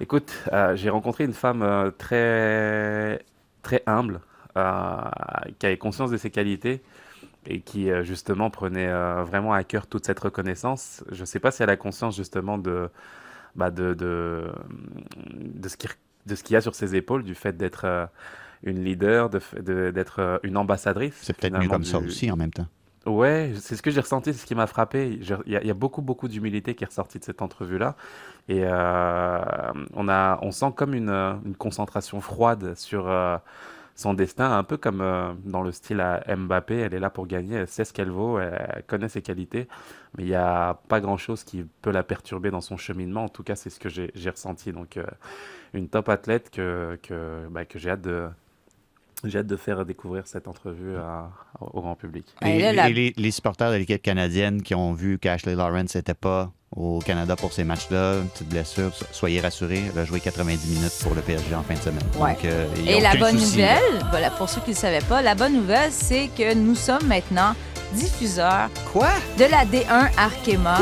[0.00, 0.34] écoute,
[0.74, 3.24] j'ai rencontré une femme très,
[3.62, 4.20] très humble,
[5.60, 6.82] qui avait conscience de ses qualités
[7.46, 8.90] et qui, justement, prenait
[9.22, 11.04] vraiment à cœur toute cette reconnaissance.
[11.12, 12.90] Je ne sais pas si elle a conscience, justement, de,
[13.56, 14.50] bah, de, de,
[15.26, 15.88] de ce qui,
[16.26, 17.84] de ce qu'il y a sur ses épaules, du fait d'être...
[17.84, 18.06] euh,
[18.66, 21.18] une leader, de f- de- d'être euh, une ambassadrice.
[21.20, 22.66] C'est peut-être mieux comme ça aussi en même temps.
[23.04, 25.18] Ouais, c'est ce que j'ai ressenti, c'est ce qui m'a frappé.
[25.20, 27.94] Il y, a- il y a beaucoup, beaucoup d'humilité qui est ressortie de cette entrevue-là.
[28.48, 29.38] Et euh,
[29.92, 33.36] on, a, on sent comme une, une concentration froide sur euh,
[33.94, 36.74] son destin, un peu comme euh, dans le style à Mbappé.
[36.76, 39.68] Elle est là pour gagner, elle sait ce qu'elle vaut, elle, connaît ses qualités,
[40.16, 43.24] mais il n'y a pas grand-chose qui peut la perturber dans son cheminement.
[43.24, 44.72] En tout cas, c'est ce que j'ai ressenti.
[44.72, 45.04] Donc, euh,
[45.74, 48.28] une top athlète que, que, bah, que j'ai hâte de...
[49.22, 52.34] J'ai hâte de faire découvrir cette entrevue à- au grand public.
[52.44, 56.98] Et les, les supporters de l'équipe canadienne qui ont vu qu'Ashley Lawrence n'était pas au
[56.98, 60.92] Canada pour ces matchs-là, une petite blessure, so- soyez rassurés, elle va jouer 90 minutes
[61.02, 62.02] pour le PSG en fin de semaine.
[62.18, 62.32] Ouais.
[62.34, 65.00] Donc, euh, il Et la bonne souci, nouvelle, voilà, pour ceux qui ne le savaient
[65.00, 67.54] pas, la bonne nouvelle, c'est que nous sommes maintenant
[67.92, 69.08] diffuseurs Quoi?
[69.38, 70.78] de la D1 Arkema.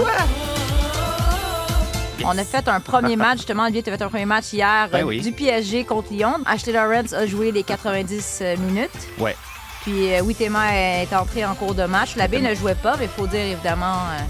[2.25, 4.89] On a fait un premier match, justement, Olivier, tu as fait un premier match hier
[4.93, 5.21] Ben euh, oui.
[5.21, 6.35] du PSG contre Lyon.
[6.47, 8.91] Ashley Lawrence a joué les 90 minutes.
[9.19, 9.37] Ouais.
[9.83, 12.15] Puis euh, Huitema est entré en cours de match.
[12.15, 14.21] L'abbé ne jouait pas, mais il faut dire évidemment euh,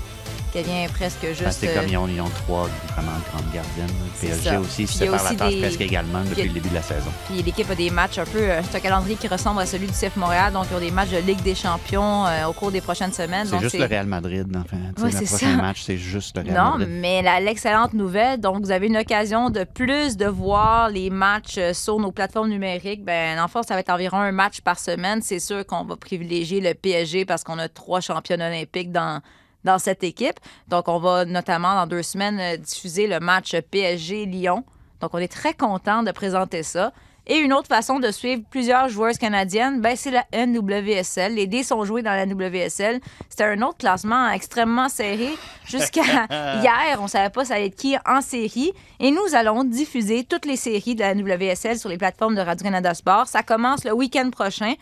[0.52, 1.42] qu'elle vient presque juste.
[1.44, 3.88] Parce que euh, comme ils ont, ils ont trois vraiment grandes gardiennes.
[4.22, 6.74] Le PSG aussi se sépare la tâche des- presque également depuis a- le début de
[6.74, 7.10] la saison.
[7.28, 8.38] Puis l'équipe a des matchs un peu.
[8.42, 10.52] euh, C'est un calendrier qui ressemble à celui du CF Montréal.
[10.52, 13.46] Donc, ils ont des matchs de Ligue des Champions euh, au cours des prochaines semaines.
[13.46, 14.76] C'est juste le Real Madrid, enfin.
[15.02, 15.62] Ouais, le c'est prochain ça.
[15.62, 16.88] match, c'est juste le Real Non, Madrid.
[17.00, 21.58] mais la- l'excellente nouvelle, donc vous avez une occasion de plus de voir les matchs
[21.58, 23.04] euh, sur nos plateformes numériques.
[23.04, 25.20] Ben, en fait, ça va être environ un match par semaine.
[25.22, 29.20] C'est sûr qu'on va privilégier le PSG parce qu'on a trois championnes olympiques dans,
[29.64, 30.38] dans cette équipe.
[30.68, 34.64] Donc, on va notamment dans deux semaines euh, diffuser le match PSG-Lyon.
[35.00, 36.92] Donc, on est très content de présenter ça.
[37.26, 41.34] Et une autre façon de suivre plusieurs joueuses canadiennes, ben, c'est la NWSL.
[41.34, 43.00] Les dés sont joués dans la NWSL.
[43.28, 45.30] C'était un autre classement extrêmement serré.
[45.64, 48.72] Jusqu'à hier, on ne savait pas ça allait être qui en série.
[48.98, 52.92] Et nous allons diffuser toutes les séries de la NWSL sur les plateformes de Radio-Canada
[52.92, 53.28] Sport.
[53.28, 54.74] Ça commence le week-end prochain.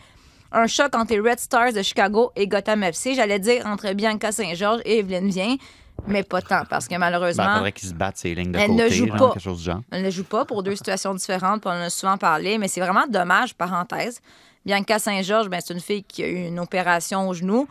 [0.53, 3.15] Un choc entre les Red Stars de Chicago et Gotham FC.
[3.15, 5.55] J'allais dire entre Bianca Saint-Georges et Evelyne Vien,
[6.07, 7.43] mais pas tant, parce que Ben, malheureusement...
[7.43, 9.29] il faudrait qu'ils se battent ces lignes de Elle ne joue genre, pas.
[9.33, 9.81] quelque chose du genre.
[9.91, 12.67] Elle ne joue pas pour deux situations différentes, puis on en a souvent parlé, mais
[12.67, 14.19] c'est vraiment dommage, parenthèse.
[14.65, 17.67] Bianca Saint-Georges, ben, c'est une fille qui a eu une opération au genou.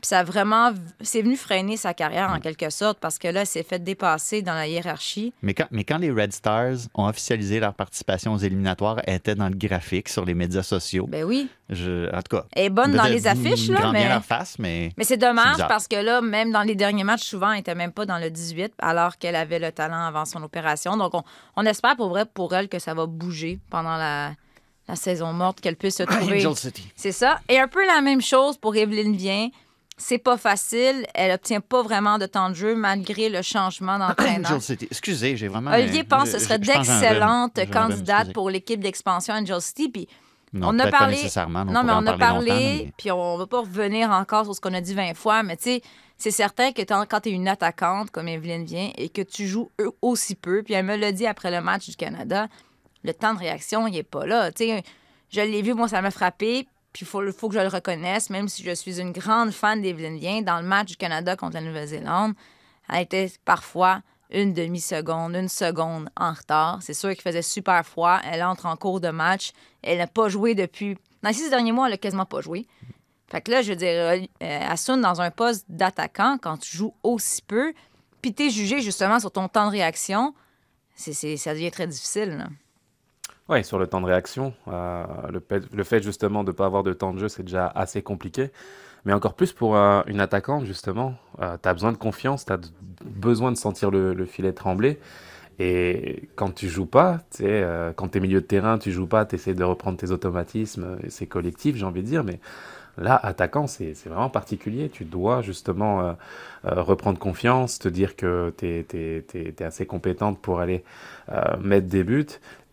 [0.00, 0.72] Puis ça a vraiment.
[1.00, 4.42] C'est venu freiner sa carrière en quelque sorte parce que là, elle s'est fait dépasser
[4.42, 5.32] dans la hiérarchie.
[5.42, 9.34] Mais quand, mais quand les Red Stars ont officialisé leur participation aux éliminatoires, elle était
[9.34, 11.06] dans le graphique sur les médias sociaux.
[11.06, 11.48] Ben oui.
[11.70, 12.44] Je, en tout cas.
[12.52, 14.08] Elle est bonne dans les affiches, là, grand bien mais.
[14.10, 14.90] leur face, mais.
[14.96, 17.92] Mais c'est dommage parce que là, même dans les derniers matchs, souvent, elle n'était même
[17.92, 20.96] pas dans le 18 alors qu'elle avait le talent avant son opération.
[20.96, 21.22] Donc, on,
[21.56, 24.32] on espère pour vrai pour elle que ça va bouger pendant la,
[24.88, 26.46] la saison morte, qu'elle puisse se trouver.
[26.94, 27.40] C'est ça.
[27.48, 29.48] Et un peu la même chose pour Evelyne Vien.
[29.98, 31.06] C'est pas facile.
[31.14, 34.50] Elle obtient pas vraiment de temps de jeu malgré le changement d'entraîneur.
[34.50, 34.88] Angel City.
[34.90, 35.72] Excusez, j'ai vraiment.
[35.72, 39.88] Olivier pense que ce serait d'excellentes candidates pour l'équipe d'expansion Angel City.
[39.88, 40.08] Puis
[40.52, 41.16] Non, on a parlé.
[41.16, 44.74] nécessairement, non, mais on a parlé, puis on va pas revenir encore sur ce qu'on
[44.74, 45.82] a dit 20 fois, mais tu sais,
[46.18, 49.70] c'est certain que quand tu es une attaquante comme Evelyne vient et que tu joues
[49.80, 52.48] eux aussi peu, puis elle me l'a dit après le match du Canada,
[53.02, 54.50] le temps de réaction, il est pas là.
[54.52, 54.82] Tu sais,
[55.30, 58.48] je l'ai vu, moi, ça m'a frappé, puis il faut, que je le reconnaisse, même
[58.48, 61.60] si je suis une grande fan d'Evelyne Vien, dans le match du Canada contre la
[61.60, 62.32] Nouvelle-Zélande,
[62.88, 66.78] elle était parfois une demi-seconde, une seconde en retard.
[66.80, 68.18] C'est sûr qu'il faisait super froid.
[68.24, 69.52] Elle entre en cours de match.
[69.82, 70.96] Elle n'a pas joué depuis.
[71.22, 72.66] Dans les six derniers mois, elle n'a quasiment pas joué.
[73.28, 76.94] Fait que là, je veux dire, euh, Assun, dans un poste d'attaquant, quand tu joues
[77.02, 77.74] aussi peu,
[78.22, 80.34] puis t'es jugé justement sur ton temps de réaction,
[80.94, 82.46] c'est, ça devient très difficile.
[83.48, 86.92] Ouais, sur le temps de réaction, euh, le, fait, justement de ne pas avoir de
[86.92, 88.50] temps de jeu, c'est déjà assez compliqué.
[89.04, 92.58] Mais encore plus pour euh, une attaquante, justement, tu as besoin de confiance, tu as
[93.04, 94.98] besoin de sentir le, le filet trembler.
[95.58, 99.24] Et quand tu joues pas, euh, quand tu es milieu de terrain, tu joues pas,
[99.24, 102.40] tu essaies de reprendre tes automatismes, et c'est collectif, j'ai envie de dire, mais
[102.98, 104.88] là, attaquant, c'est c'est vraiment particulier.
[104.88, 106.12] Tu dois justement euh,
[106.66, 110.84] euh, reprendre confiance, te dire que tu es, assez compétente pour aller
[111.32, 112.26] euh, mettre des buts.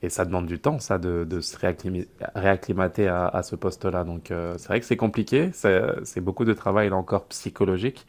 [0.04, 4.04] Et ça demande du temps, ça, de, de se réacclimater, réacclimater à, à ce poste-là.
[4.04, 5.50] Donc, euh, c'est vrai que c'est compliqué.
[5.54, 8.06] C'est beaucoup de travail, là encore, psychologique.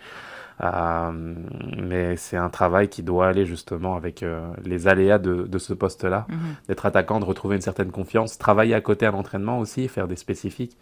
[0.62, 1.34] Euh,
[1.82, 5.72] mais c'est un travail qui doit aller justement avec euh, les aléas de, de ce
[5.72, 6.36] poste-là, Mhm.
[6.68, 10.16] d'être attaquant, de retrouver une certaine confiance, travailler à côté à l'entraînement aussi, faire des
[10.16, 10.76] spécifiques,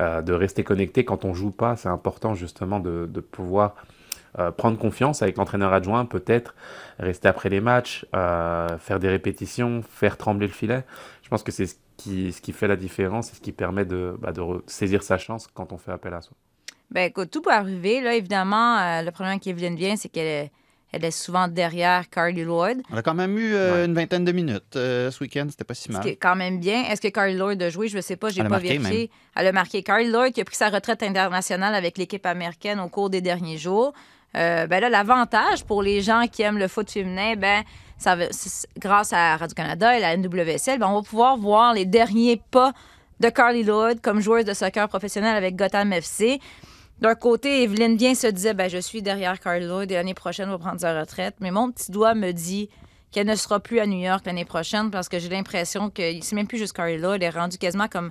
[0.00, 1.76] euh, de rester connecté quand on joue pas.
[1.76, 3.76] C'est important justement de, de pouvoir
[4.38, 6.54] euh, prendre confiance avec l'entraîneur adjoint, peut-être
[6.98, 10.84] rester après les matchs, euh, faire des répétitions, faire trembler le filet.
[11.22, 13.84] Je pense que c'est ce qui, ce qui fait la différence et ce qui permet
[13.84, 16.36] de, bah, de saisir sa chance quand on fait appel à soi.
[16.90, 18.00] Ben écoute, tout peut arriver.
[18.00, 20.52] Là, évidemment, euh, le problème avec Evelyn vient, c'est qu'elle est,
[20.92, 22.82] elle est souvent derrière Carly Lloyd.
[22.92, 23.84] On a quand même eu euh, Ouais.
[23.86, 26.02] une vingtaine de minutes euh, ce week-end, c'était pas si Ce mal.
[26.02, 26.84] qui est quand même bien.
[26.84, 27.88] Est-ce que Carly Lloyd a joué?
[27.88, 29.10] Je ne sais pas, j'ai pas marqué, vérifié.
[29.34, 29.82] Elle a marqué.
[29.82, 33.58] Carly Lloyd qui a pris sa retraite internationale avec l'équipe américaine au cours des derniers
[33.58, 33.92] jours.
[34.36, 37.62] Euh, ben là, l'avantage pour les gens qui aiment le foot féminin, ben,
[37.98, 38.16] ça
[38.78, 42.72] grâce à Radio-Canada et la NWSL, ben, on va pouvoir voir les derniers pas
[43.20, 46.40] de Carly Lloyd comme joueuse de soccer professionnelle avec Gotham FC.
[47.00, 50.48] D'un côté, Evelyne Bien se disait ben, Je suis derrière Carly Lloyd et l'année prochaine,
[50.50, 51.36] va prendre sa retraite.
[51.40, 52.68] Mais mon petit doigt me dit
[53.12, 56.34] qu'elle ne sera plus à New York l'année prochaine parce que j'ai l'impression que c'est
[56.34, 57.22] même plus juste Carly Lloyd.
[57.22, 58.10] Elle est rendue quasiment comme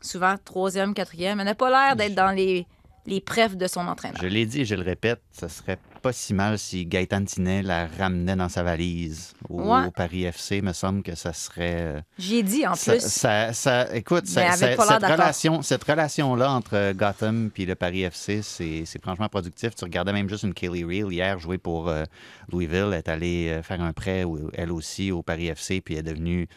[0.00, 1.38] souvent troisième, quatrième.
[1.38, 2.66] Elle n'a pas l'air d'être dans les,
[3.06, 4.20] les prefs de son entraîneur.
[4.22, 7.62] Je l'ai dit et je le répète, ce serait pas si mal si Gaëtan Tinet
[7.62, 9.86] la ramenait dans sa valise au, Ouais.
[9.86, 10.62] au Paris FC.
[10.62, 11.76] me semble que ça serait.
[11.80, 13.00] euh, J'y ai dit en ça, plus.
[13.02, 18.84] ça- ça- écoute, cette relation, cette relation-là entre euh, Gotham et le Paris FC, c'est
[19.02, 19.74] franchement productif.
[19.74, 22.04] Tu regardais même juste une Kelly Reel hier jouer pour euh,
[22.50, 26.00] Louisville, elle est allée euh, faire un prêt elle aussi au Paris FC, puis elle
[26.00, 26.48] est devenue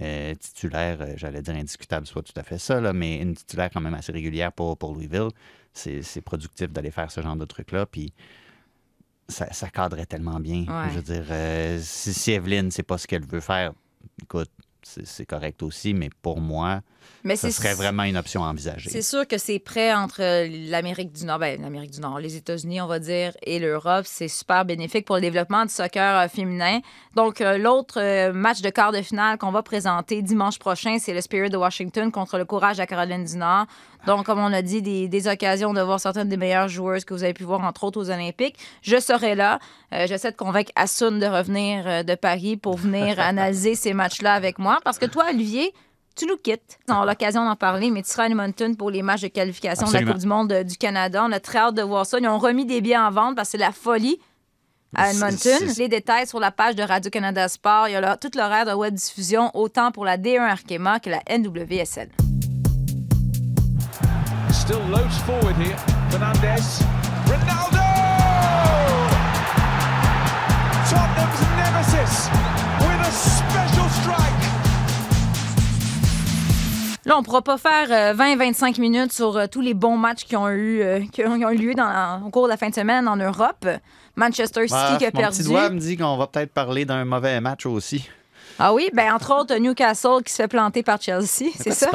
[0.00, 3.80] euh, titulaire, j'allais dire indiscutable, pas tout à fait ça, là, mais une titulaire quand
[3.80, 5.28] même assez régulière pour, pour Louisville.
[5.72, 8.12] C'est productif d'aller faire ce genre de truc-là, puis
[9.28, 10.64] ça, ça cadrait tellement bien.
[10.66, 10.90] Ouais.
[10.90, 13.72] Je veux dire, euh, si, si Evelyne, c'est pas ce qu'elle veut faire,
[14.22, 14.50] écoute,
[14.82, 16.80] c'est correct aussi, mais pour moi,
[17.22, 18.90] Mais ce serait vraiment une option à envisager.
[18.90, 20.20] C'est sûr que c'est prêt entre
[20.70, 24.04] l'Amérique du Nord, ben, l'Amérique du Nord, les États-Unis, on va dire, et l'Europe.
[24.06, 26.80] C'est super bénéfique pour le développement du soccer euh, féminin.
[27.14, 31.20] Donc, euh, l'autre match de quart de finale qu'on va présenter dimanche prochain, c'est le
[31.20, 33.66] Spirit de Washington contre le Courage à Caroline du Nord.
[34.06, 37.14] Donc, comme on a dit, des, des occasions de voir certaines des meilleures joueuses que
[37.14, 38.56] vous avez pu voir, entre autres, aux Olympiques.
[38.82, 39.58] Je serai là.
[39.92, 44.34] Euh, J'essaie de convaincre Assun de revenir euh, de Paris pour venir analyser ces matchs-là
[44.34, 44.78] avec moi.
[44.84, 45.72] Parce que toi, Olivier,
[46.16, 46.78] tu nous quittes.
[46.88, 49.86] On aura l'occasion d'en parler, mais tu seras à Edmonton pour les matchs de qualification
[49.86, 51.24] de la Coupe du Monde euh, du Canada.
[51.26, 52.18] On a très hâte de voir ça.
[52.18, 54.18] Ils ont remis des billets en vente parce que c'est la folie
[54.94, 55.58] à Edmonton.
[55.78, 57.88] Les détails sur la page de Radio-Canada Sport.
[57.88, 61.08] Il y a là, tout l'horaire de web diffusion, autant pour la D1 Arkema que
[61.08, 62.10] la NWSL.
[64.62, 65.76] Still loads forward here.
[66.08, 66.84] Fernandez.
[67.26, 67.82] Ronaldo!
[70.88, 72.28] Tottenham's nemesis
[72.78, 74.42] with a special strike.
[77.04, 80.36] Là, on pourra pas faire euh, 20-25 minutes sur euh, tous les bons matchs qui
[80.36, 83.08] ont eu, euh, qui ont, eu lieu dans, au cours de la fin de semaine
[83.08, 83.66] en Europe.
[84.14, 85.38] Manchester City Ah, qui a mon perdu.
[85.38, 88.08] petit doigt me dit qu'on va peut-être parler d'un mauvais match aussi.
[88.64, 91.90] Ah oui, ben entre autres Newcastle qui se fait planter par Chelsea, c'est ça?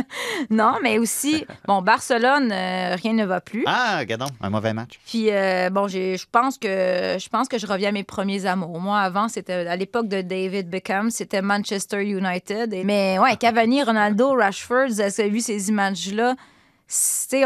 [0.50, 3.62] Non, mais aussi, bon, Barcelone, euh, rien ne va plus.
[3.66, 4.98] Ah, regardons, un mauvais match.
[5.06, 8.80] Puis euh, bon, je pense que je pense que je reviens à mes premiers amours.
[8.80, 12.72] Moi, avant, c'était à l'époque de David Beckham, c'était Manchester United.
[12.74, 16.34] Et- mais ouais, Cavani, Ronaldo, Rashford, vous avez vu ces images-là.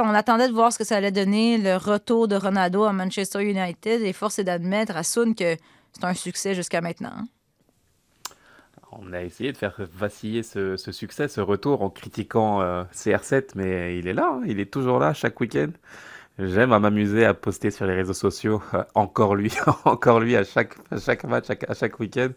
[0.02, 3.42] On attendait de voir ce que ça allait donner, le retour de Ronaldo à Manchester
[3.42, 4.00] United.
[4.00, 5.56] Et force est d'admettre à Sun que
[5.92, 7.12] c'est un succès jusqu'à maintenant.
[9.00, 13.98] On a essayé de faire vaciller ce, succès, ce retour en critiquant euh, CR7, mais
[13.98, 15.70] il est là, hein, il est toujours là chaque week-end.
[16.38, 19.52] J'aime à m'amuser à poster sur les réseaux sociaux, euh, encore lui,
[19.84, 20.76] encore lui à chaque,
[21.24, 22.30] match, à, chaque week-end.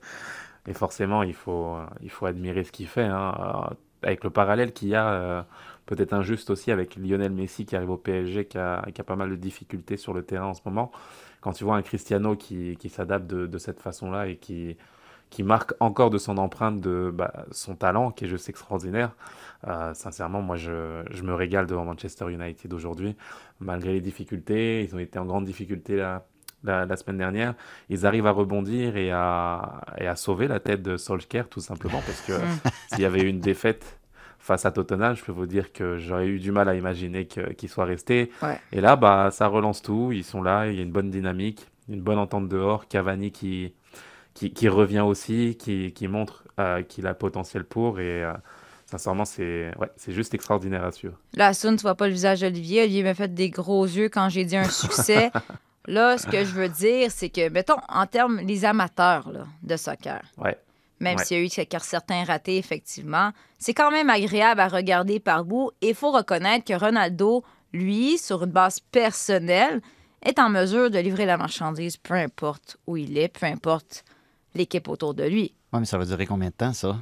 [0.68, 3.70] Et forcément, il faut, euh, admirer ce qu'il fait, hein,
[4.04, 5.46] avec le parallèle qu'il y a,
[5.86, 9.36] peut-être injuste aussi, avec Lionel Messi qui arrive au PSG, qui a, pas mal de
[9.36, 10.92] difficultés sur le terrain en ce moment.
[11.42, 14.76] Quand tu vois un Cristiano qui, s'adapte de cette façon-là et qui,
[15.30, 19.12] qui marque encore de son empreinte de bah, son talent, qui est juste extraordinaire.
[19.68, 23.16] Euh, sincèrement, moi, je, je me régale devant Manchester United aujourd'hui,
[23.60, 24.84] malgré les difficultés.
[24.84, 26.26] Ils ont été en grande difficulté la,
[26.64, 27.56] la, la semaine dernière.
[27.90, 32.02] Ils arrivent à rebondir et à, et à sauver la tête de Solskjaer, tout simplement,
[32.06, 32.34] parce que
[32.90, 34.00] s'il y avait eu une défaite
[34.40, 37.52] face à Tottenham, je peux vous dire que j'aurais eu du mal à imaginer que-
[37.54, 38.32] qu'il soit resté.
[38.42, 38.58] Ouais.
[38.72, 40.12] Et là, bah, ça relance tout.
[40.14, 42.88] Ils sont là, il y a une bonne dynamique, une bonne entente dehors.
[42.88, 43.74] Cavani qui,
[44.38, 48.00] qui, qui revient aussi, qui, qui montre euh, qu'il a potentiel pour.
[48.00, 48.34] Et euh,
[48.86, 51.18] sincèrement, c'est ouais, juste extraordinaire à suivre.
[51.34, 52.84] Là, Sun, tu vois pas le visage d'Olivier.
[52.84, 55.32] Olivier m'a fait des gros yeux quand j'ai dit un succès.
[55.88, 59.76] là, ce que je veux dire, c'est que, mettons, en termes, les amateurs là, de
[59.76, 60.56] soccer, Ouais.
[61.00, 61.26] même Ouais.
[61.26, 61.50] s'il y a eu
[61.82, 65.72] certains ratés, effectivement, c'est quand même agréable à regarder par bout.
[65.82, 69.82] Et il faut reconnaître que Ronaldo, lui, sur une base personnelle,
[70.24, 74.04] est en mesure de livrer la marchandise, peu importe où il est, peu importe
[74.58, 75.54] l'équipe autour de lui.
[75.74, 76.98] Ouais, mais ça va durer combien de temps, ça?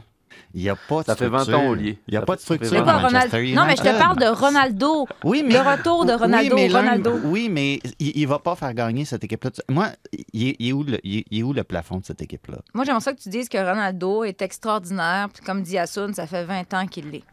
[0.54, 1.60] Il n'y a pas de Ça fait 20 structure.
[1.66, 1.98] ans, Olivier.
[2.08, 3.98] Il n'y a Ça pas de structure C'est 20 à pas Non, mais je te
[3.98, 5.08] parle de Ronaldo.
[5.24, 5.54] Oui, mais...
[5.54, 7.20] Le retour de Ronaldo, Oui, mais Ronaldo.
[7.24, 9.52] Oui, mais il ne va pas faire gagner cette équipe-là.
[9.70, 9.90] Moi,
[10.34, 12.58] il est, il est où le, il est- où le plafond de cette équipe-là?
[12.74, 15.30] Moi, j'aimerais ça que tu dises que Ronaldo est extraordinaire.
[15.34, 17.24] Puis comme dit Asun, ça fait 20 ans qu'il l'est.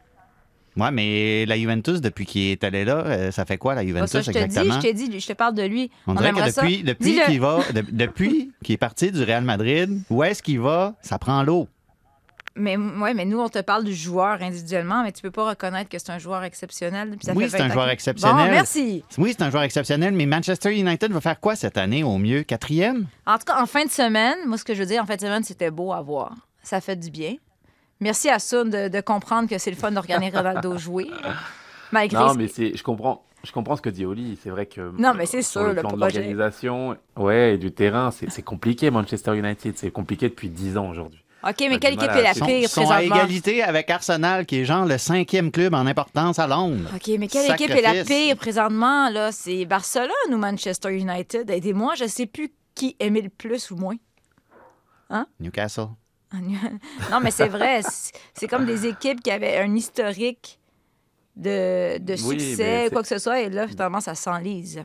[0.76, 4.11] Ouais, mais la Juventus, depuis qu'il est allé là, euh, ça fait quoi, la Juventus,
[4.11, 5.90] ça, je te dis, je te dis, je te parle de lui.
[6.06, 10.22] On dirait que depuis, qu'il va, de- depuis qu'il est parti du Real Madrid, où
[10.24, 10.94] est-ce qu'il va?
[11.02, 11.68] Ça prend l'eau.
[12.54, 15.88] Mais, ouais, mais nous, on te parle du joueur individuellement, mais tu peux pas reconnaître
[15.88, 17.16] que c'est un joueur exceptionnel.
[17.22, 18.46] ça Oui, c'est 20 un joueur exceptionnel.
[18.46, 19.02] Bon, merci.
[19.16, 22.42] Oui, c'est un joueur exceptionnel, mais Manchester United va faire quoi cette année au mieux?
[22.42, 23.06] Quatrième?
[23.26, 25.16] En tout cas, en fin de semaine, moi, ce que je veux dire, en fin
[25.16, 26.35] de semaine, c'était beau à voir.
[26.62, 27.37] Ça fait du bien.
[28.02, 31.08] Merci à Sun de, de comprendre que c'est le fun de regarder Ronaldo jouer.
[31.92, 34.38] Malgré Non, ce- mais c'est, je comprends, je comprends ce que dit Oli.
[34.42, 37.58] C'est vrai que Non, mais c'est sur sûr, le le plan de l'organisation, ouais, et
[37.58, 39.76] du terrain, c'est, c'est compliqué Manchester United.
[39.78, 41.20] C'est compliqué depuis 10 ans aujourd'hui.
[41.44, 44.58] OK, mais quelle équipe à est la pire Ils sont à égalité avec Arsenal, qui
[44.60, 46.88] est genre le cinquième club en importance à Londres.
[46.94, 49.08] OK, mais quelle équipe est la pire présentement?
[49.10, 49.32] là?
[49.32, 51.50] C'est Barcelone ou Manchester United?
[51.50, 53.96] Aidez-moi, je sais plus qui aimait le plus ou moins.
[55.40, 55.88] Newcastle.
[57.11, 57.83] Non, mais c'est vrai.
[57.83, 60.59] c'est- comme des équipes qui avaient un historique
[61.37, 64.83] de, de succès, quoi que ce soit, et là, finalement, ça s'enlise.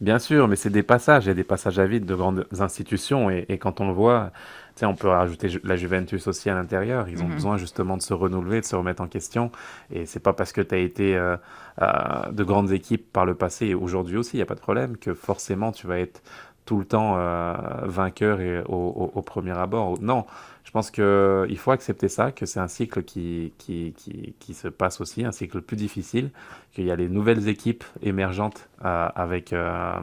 [0.00, 2.46] Bien sûr, mais c'est des passages, il y a des passages à vide de grandes
[2.58, 3.28] institutions.
[3.30, 4.30] Et, et quand on le voit,
[4.74, 7.06] tu sais, on peut rajouter Ju- la Juventus aussi à l'intérieur.
[7.10, 7.34] Ils ont Mhm.
[7.34, 9.50] besoin justement de se renouveler, de se remettre en question.
[9.92, 11.36] Et c'est pas parce que tu as été euh,
[11.82, 14.60] euh, de grandes équipes par le passé et aujourd'hui aussi, il n'y a pas de
[14.60, 16.22] problème, que forcément tu vas être
[16.70, 17.52] tout le temps euh,
[17.82, 20.00] vainqueur et au, premier abord.
[20.00, 20.24] Non,
[20.62, 23.92] je pense qu'il faut accepter ça, que c'est un cycle qui, qui,
[24.38, 26.30] qui, se passe aussi, un cycle plus difficile,
[26.72, 29.94] qu'il y a les nouvelles équipes émergentes euh, avec, euh,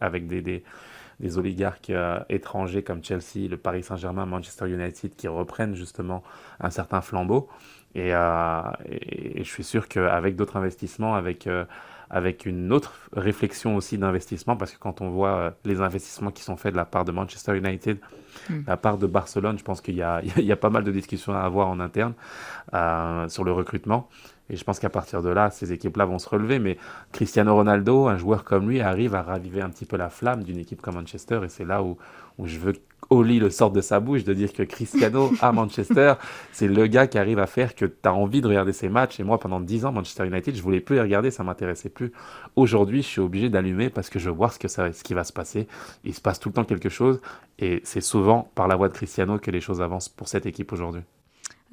[0.00, 0.42] avec des,
[1.20, 1.92] des, oligarques
[2.28, 6.24] étrangers comme Chelsea, le Paris Saint-Germain, Manchester United qui reprennent justement
[6.58, 7.48] un certain flambeau.
[7.94, 11.48] Et, et, je suis sûr qu'avec d'autres investissements, avec,
[12.12, 16.42] avec une autre réflexion aussi d'investissement, parce que quand on voit euh, les investissements qui
[16.42, 17.98] sont faits de la part de Manchester United,
[18.48, 18.62] Mm.
[18.62, 20.84] de la part de Barcelone, je pense qu'il y a, il y a pas mal
[20.84, 22.14] de discussions à avoir en interne
[22.74, 24.08] euh, sur le recrutement.
[24.50, 26.58] Et je pense qu'à partir de là, ces équipes-là vont se relever.
[26.58, 26.76] Mais
[27.12, 30.58] Cristiano Ronaldo, un joueur comme lui, arrive à raviver un petit peu la flamme d'une
[30.58, 31.40] équipe comme Manchester.
[31.44, 31.96] Et c'est là où,
[32.38, 36.14] où je veux qu'Oli le sorte de sa bouche, de dire que Cristiano à Manchester,
[36.52, 39.20] c'est le gars qui arrive à faire que tu as envie de regarder ses matchs.
[39.20, 42.12] Et moi, pendant 10 ans, Manchester United, je voulais plus les regarder, ça m'intéressait plus.
[42.56, 45.14] Aujourd'hui, je suis obligé d'allumer parce que je veux voir ce, que ça, ce qui
[45.14, 45.66] va se passer.
[46.04, 47.20] Il se passe tout le temps quelque chose.
[47.58, 50.72] Et c'est souvent par la voix de Cristiano que les choses avancent pour cette équipe
[50.72, 51.02] aujourd'hui.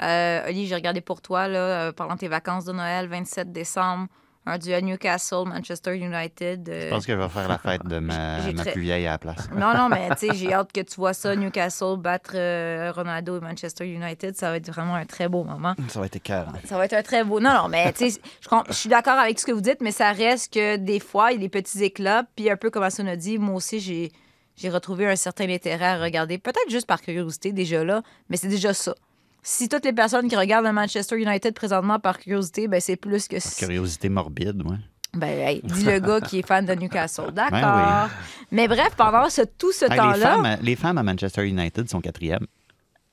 [0.01, 4.07] Euh, Oli, j'ai regardé pour toi, là, euh, pendant tes vacances de Noël, 27 décembre,
[4.45, 6.69] un duel Newcastle, Manchester United.
[6.69, 9.05] euh, Je pense que je vais faire la fête de ma, ma très- plus vieille
[9.05, 9.49] à la place.
[9.55, 13.37] Non, non, mais tu sais, j'ai hâte que tu vois ça, Newcastle battre euh, Ronaldo
[13.37, 14.35] et Manchester United.
[14.35, 15.75] Ça va être vraiment un très beau moment.
[15.89, 16.53] Ça va être écœurant.
[16.65, 17.39] Ça va être un très beau.
[17.39, 18.21] Non, non, mais tu sais,
[18.67, 21.35] je, suis d'accord avec ce que vous dites, mais ça reste que des fois, il
[21.35, 22.23] y a des petits éclats.
[22.35, 24.11] Puis un peu comme a dit, moi aussi, j'ai,
[24.55, 26.37] j'ai retrouvé un certain intérêt à regarder.
[26.37, 28.95] Peut-être juste par curiosité déjà là, mais c'est déjà ça.
[29.41, 33.27] Si toutes les personnes qui regardent le Manchester United présentement par curiosité, ben c'est plus
[33.27, 33.37] que...
[33.57, 34.77] Curiosité morbide, moi.
[35.13, 37.31] Ben, hey, dis le gars qui est fan de Newcastle.
[37.31, 37.59] D'accord.
[38.05, 38.09] Ouais,
[38.51, 40.57] Mais bref, pendant ce, tout ce Hey, temps-là...
[40.61, 42.45] les femmes à Manchester United sont quatrièmes.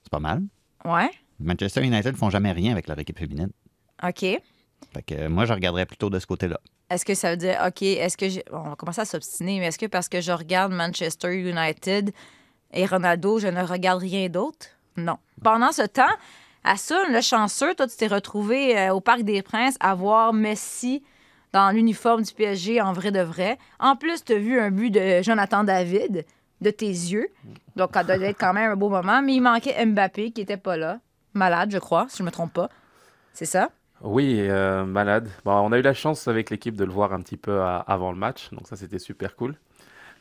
[0.03, 0.43] C'est pas mal.
[0.85, 1.11] Ouais,
[1.41, 3.51] Manchester United font jamais rien avec leur équipe féminine.
[4.03, 4.21] OK.
[4.21, 6.61] Fait que euh, moi, je regarderais plutôt de ce côté-là.
[6.91, 8.27] Est-ce que ça veut dire, OK, est-ce que.
[8.51, 12.13] bon, on va commencer à s'obstiner, mais est-ce que parce que je regarde Manchester United
[12.73, 14.67] et Ronaldo, je ne regarde rien d'autre?
[14.97, 15.19] Non.
[15.43, 16.03] Pendant ce temps,
[16.65, 20.33] à ça, le chanceux, toi, tu t'es retrouvé euh, au Parc des Princes à voir
[20.33, 21.03] Messi
[21.53, 23.59] dans l'uniforme du PSG en vrai de vrai.
[23.79, 26.25] En plus, tu as vu un but de Jonathan David
[26.61, 27.29] de tes yeux.
[27.77, 29.23] Donc, ça doit être quand même un beau moment.
[29.23, 31.01] Mais il manquait Mbappé qui n'était pas là.
[31.35, 32.69] Malade, je crois, si je ne me trompe pas.
[33.33, 33.69] C'est ça?
[34.03, 35.29] Oui, euh, malade.
[35.45, 37.79] Bon, on a eu la chance avec l'équipe de le voir un petit peu à-
[37.79, 39.55] avant le match, donc ça c'était super cool.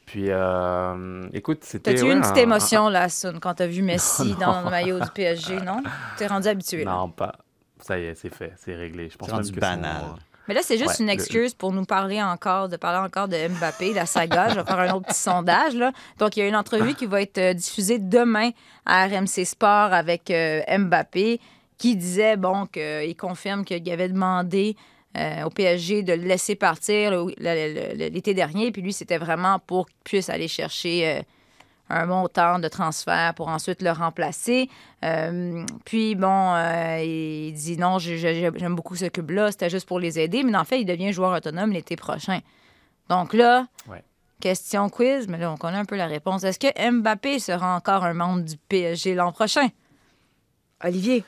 [0.05, 1.93] Puis, euh, écoute, c'était.
[1.93, 4.53] T'as-tu eu ouais, une petite un- émotion, là, Sun, quand t'as vu Messi Non, dans
[4.59, 4.65] non.
[4.65, 5.81] le maillot du PSG, non?
[6.17, 6.91] T'es rendu habitué, là?
[6.91, 7.33] Non, pas.
[7.79, 9.09] Ça y est, c'est fait, c'est réglé.
[9.09, 10.03] Je pense C'est même rendu que banal.
[10.47, 13.27] Mais là, c'est juste Ouais, une le- excuse pour nous parler encore, de parler encore
[13.27, 14.49] de Mbappé, la saga.
[14.49, 15.73] Je vais faire un autre petit sondage.
[15.75, 15.91] Là.
[16.19, 18.51] Donc, il y a une entrevue qui va être euh, diffusée demain
[18.85, 21.41] à RMC Sport avec euh, Mbappé
[21.79, 24.75] qui disait, bon, qu'il confirme qu'il avait demandé
[25.15, 28.71] euh, au PSG de le laisser partir l'été dernier.
[28.71, 31.21] Puis lui, c'était vraiment pour qu'il puisse aller chercher euh,
[31.89, 34.69] un montant de transfert pour ensuite le remplacer.
[35.03, 39.87] Euh, puis, bon, euh, il dit non, j'ai- j'ai- j'aime beaucoup ce club-là, c'était juste
[39.87, 40.43] pour les aider.
[40.43, 42.39] Mais en fait, il devient joueur autonome l'été prochain.
[43.09, 44.03] Donc là, Ouais.
[44.41, 46.43] question quiz, mais là, on connaît un peu la réponse.
[46.43, 49.67] Est-ce que Mbappé sera encore un membre du PSG l'an prochain?
[50.83, 51.23] Olivier.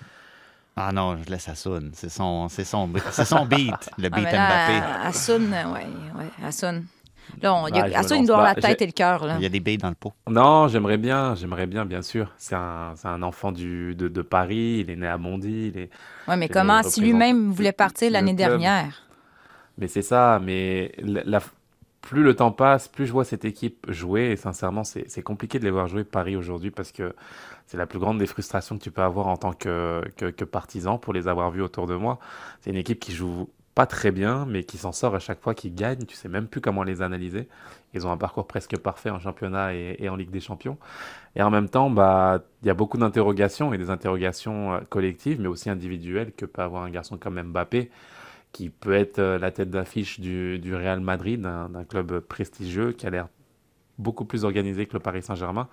[0.78, 1.92] Ah non, je laisse Assoun.
[1.94, 5.08] C'est son, c'est son, c'est son beat, le Ah, beat mais là, Mbappé.
[5.08, 5.86] Assoun, euh, ouais,
[6.18, 6.86] ouais, Assoun.
[7.42, 8.68] Là, on, il y a- Bah, je Assoun, il lance doit avoir la pas.
[8.70, 9.28] tête et le cœur.
[9.38, 10.14] Il y a des billes dans le pot.
[10.30, 12.32] Non, j'aimerais bien, j'aimerais bien, bien sûr.
[12.38, 15.74] C'est un, c'est un enfant du, de, de Paris, il est né à Bondy.
[16.28, 19.04] Ouais, mais comment, si lui-même voulait partir l'année dernière?
[19.78, 21.42] Mais c'est ça, mais la- la-
[22.02, 25.60] plus le temps passe, plus je vois cette équipe jouer, et sincèrement, c'est c'est compliqué
[25.60, 27.14] de les voir jouer Paris aujourd'hui parce que
[27.68, 30.02] c'est la plus grande des frustrations que tu peux avoir en tant que,
[30.50, 32.18] partisan pour les avoir vus autour de moi.
[32.62, 35.54] C'est une équipe qui joue pas très bien, mais qui s'en sort à chaque fois,
[35.54, 36.06] qui gagne.
[36.06, 37.48] Tu sais même plus comment les analyser.
[37.94, 40.78] Ils ont un parcours presque parfait en championnat et, en Ligue des Champions.
[41.36, 45.40] Et en même temps, bah, il y a beaucoup d'interrogations et des interrogations euh, collectives,
[45.40, 47.92] mais aussi individuelles que peut avoir un garçon comme Mbappé
[48.54, 53.06] qui peut être euh, la tête d'affiche du, du Real Madrid, d'un club prestigieux qui
[53.06, 53.28] a l'air
[54.00, 55.68] beaucoup plus organisé que le Paris Saint-Germain.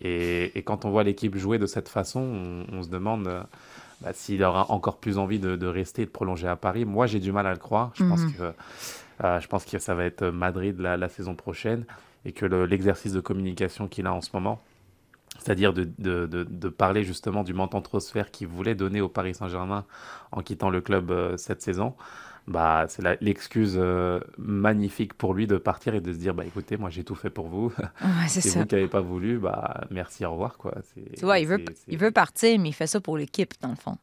[0.00, 3.42] Et, et quand on voit l'équipe jouer de cette façon, on, on se demande euh,
[4.02, 6.84] bah, s'il aura encore plus envie de, de rester et de prolonger à Paris.
[6.84, 7.92] Moi, j'ai du mal à le croire.
[7.94, 8.32] Je pense Mhm.
[8.34, 8.52] que
[9.24, 11.84] euh, je pense que ça va être Madrid la, la saison prochaine
[12.26, 14.60] et que le- l'exercice de communication qu'il a en ce moment,
[15.38, 19.34] c'est-à-dire de, de, de, de parler justement du montant transfert qu'il voulait donner au Paris
[19.34, 19.84] Saint-Germain
[20.32, 21.94] en quittant le club euh, cette saison,
[22.48, 26.76] bah, c'est l'excuse euh, magnifique pour lui de partir et de se dire bah écoutez,
[26.76, 27.72] moi j'ai tout fait pour vous,
[28.02, 30.74] Ouais, c'est vous qui n'avez pas voulu, bah merci, au revoir quoi.
[31.16, 33.76] Tu vois, il veut, il veut partir, mais il fait ça pour l'équipe, dans le
[33.76, 33.98] fond.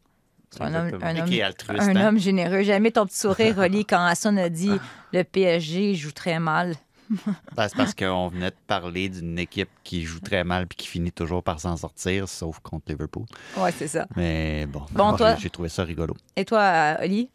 [0.52, 1.82] C'est un homme, un homme, qui est altruiste.
[1.82, 2.10] un hein?
[2.10, 2.62] homme généreux.
[2.62, 4.78] J'ai aimé ton petit sourire, Oli, quand Hassan a dit
[5.12, 6.76] le PSG joue très mal.
[7.56, 10.88] Ben, c'est parce qu'on venait de parler d'une équipe qui joue très mal puis qui
[10.88, 13.26] finit toujours par s'en sortir, sauf contre Liverpool.
[13.58, 14.08] Ouais, c'est ça.
[14.16, 16.16] Mais bon, Bon, moi, toi- j'ai- j'ai trouvé ça rigolo.
[16.36, 17.30] Et toi, euh, Oli,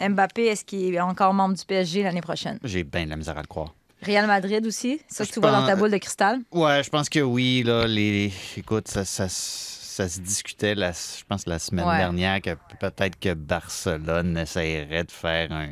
[0.00, 2.58] Mbappé, est-ce qu'il est encore membre du PSG l'année prochaine?
[2.64, 3.74] J'ai bien de la misère à le croire.
[4.02, 5.00] Real Madrid aussi?
[5.08, 6.40] Ça que Je tu vois dans ta boule de cristal?
[6.52, 7.62] Ouais, je pense que oui.
[7.66, 8.32] Là, les...
[8.56, 10.92] Écoute, ça, ça, ça se discutait, la...
[10.92, 11.98] je pense, la semaine Ouais.
[11.98, 15.68] dernière que peut-être que Barcelone essaierait de faire un,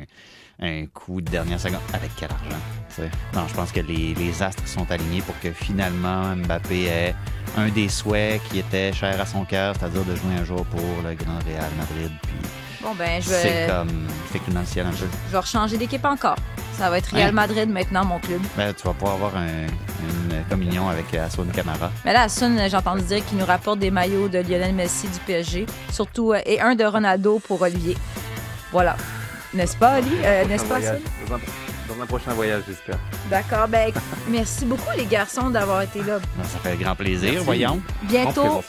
[0.59, 1.79] un coup de dernière seconde.
[1.91, 3.09] Avec quel argent?
[3.33, 7.15] Non, je pense que les, les astres sont alignés pour que finalement Mbappé ait
[7.57, 10.81] un des souhaits qui était cher à son cœur, c'est-à-dire de jouer un jour pour
[11.03, 12.11] le Grand Real Madrid.
[12.21, 12.49] Puis
[12.81, 13.89] Bon, ben, je c'est vais, comme
[14.59, 15.05] le ciel un peu.
[15.27, 16.35] je vais rechanger d'équipe encore.
[16.77, 17.31] Ça va être Real Hein?
[17.33, 18.41] Madrid maintenant, mon club.
[18.55, 21.91] Ben, tu vas pouvoir avoir un- une communion avec Aswan Camara.
[22.05, 25.19] Mais là, Hassan, j'ai entendu dire qu'il nous rapporte des maillots de Lionel Messi du
[25.25, 27.97] PSG, surtout, euh, et un de Ronaldo pour Olivier.
[28.71, 28.95] Voilà.
[29.53, 30.11] N'est-ce pas, Oli?
[30.23, 30.99] Euh, N'est-ce pas, Hassan?
[31.27, 32.97] Dans un, prochain voyage, j'espère.
[33.29, 33.67] D'accord.
[33.67, 33.91] Ben,
[34.29, 36.19] merci beaucoup, les garçons, d'avoir été là.
[36.37, 37.45] Ben, Ça fait grand plaisir, Merci.
[37.45, 37.81] voyons.
[38.03, 38.61] En Bientôt,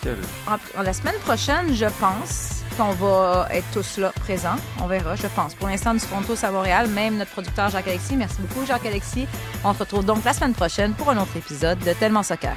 [0.76, 4.56] en la semaine prochaine, je pense qu'on va être tous là, présents.
[4.82, 5.54] On verra, je pense.
[5.54, 8.16] Pour l'instant, nous serons tous à Montréal, même notre producteur Jacques-Alexis.
[8.16, 9.26] Merci beaucoup, Jacques-Alexis.
[9.64, 12.56] On se retrouve donc la semaine prochaine pour un autre épisode de Tellement Soccer.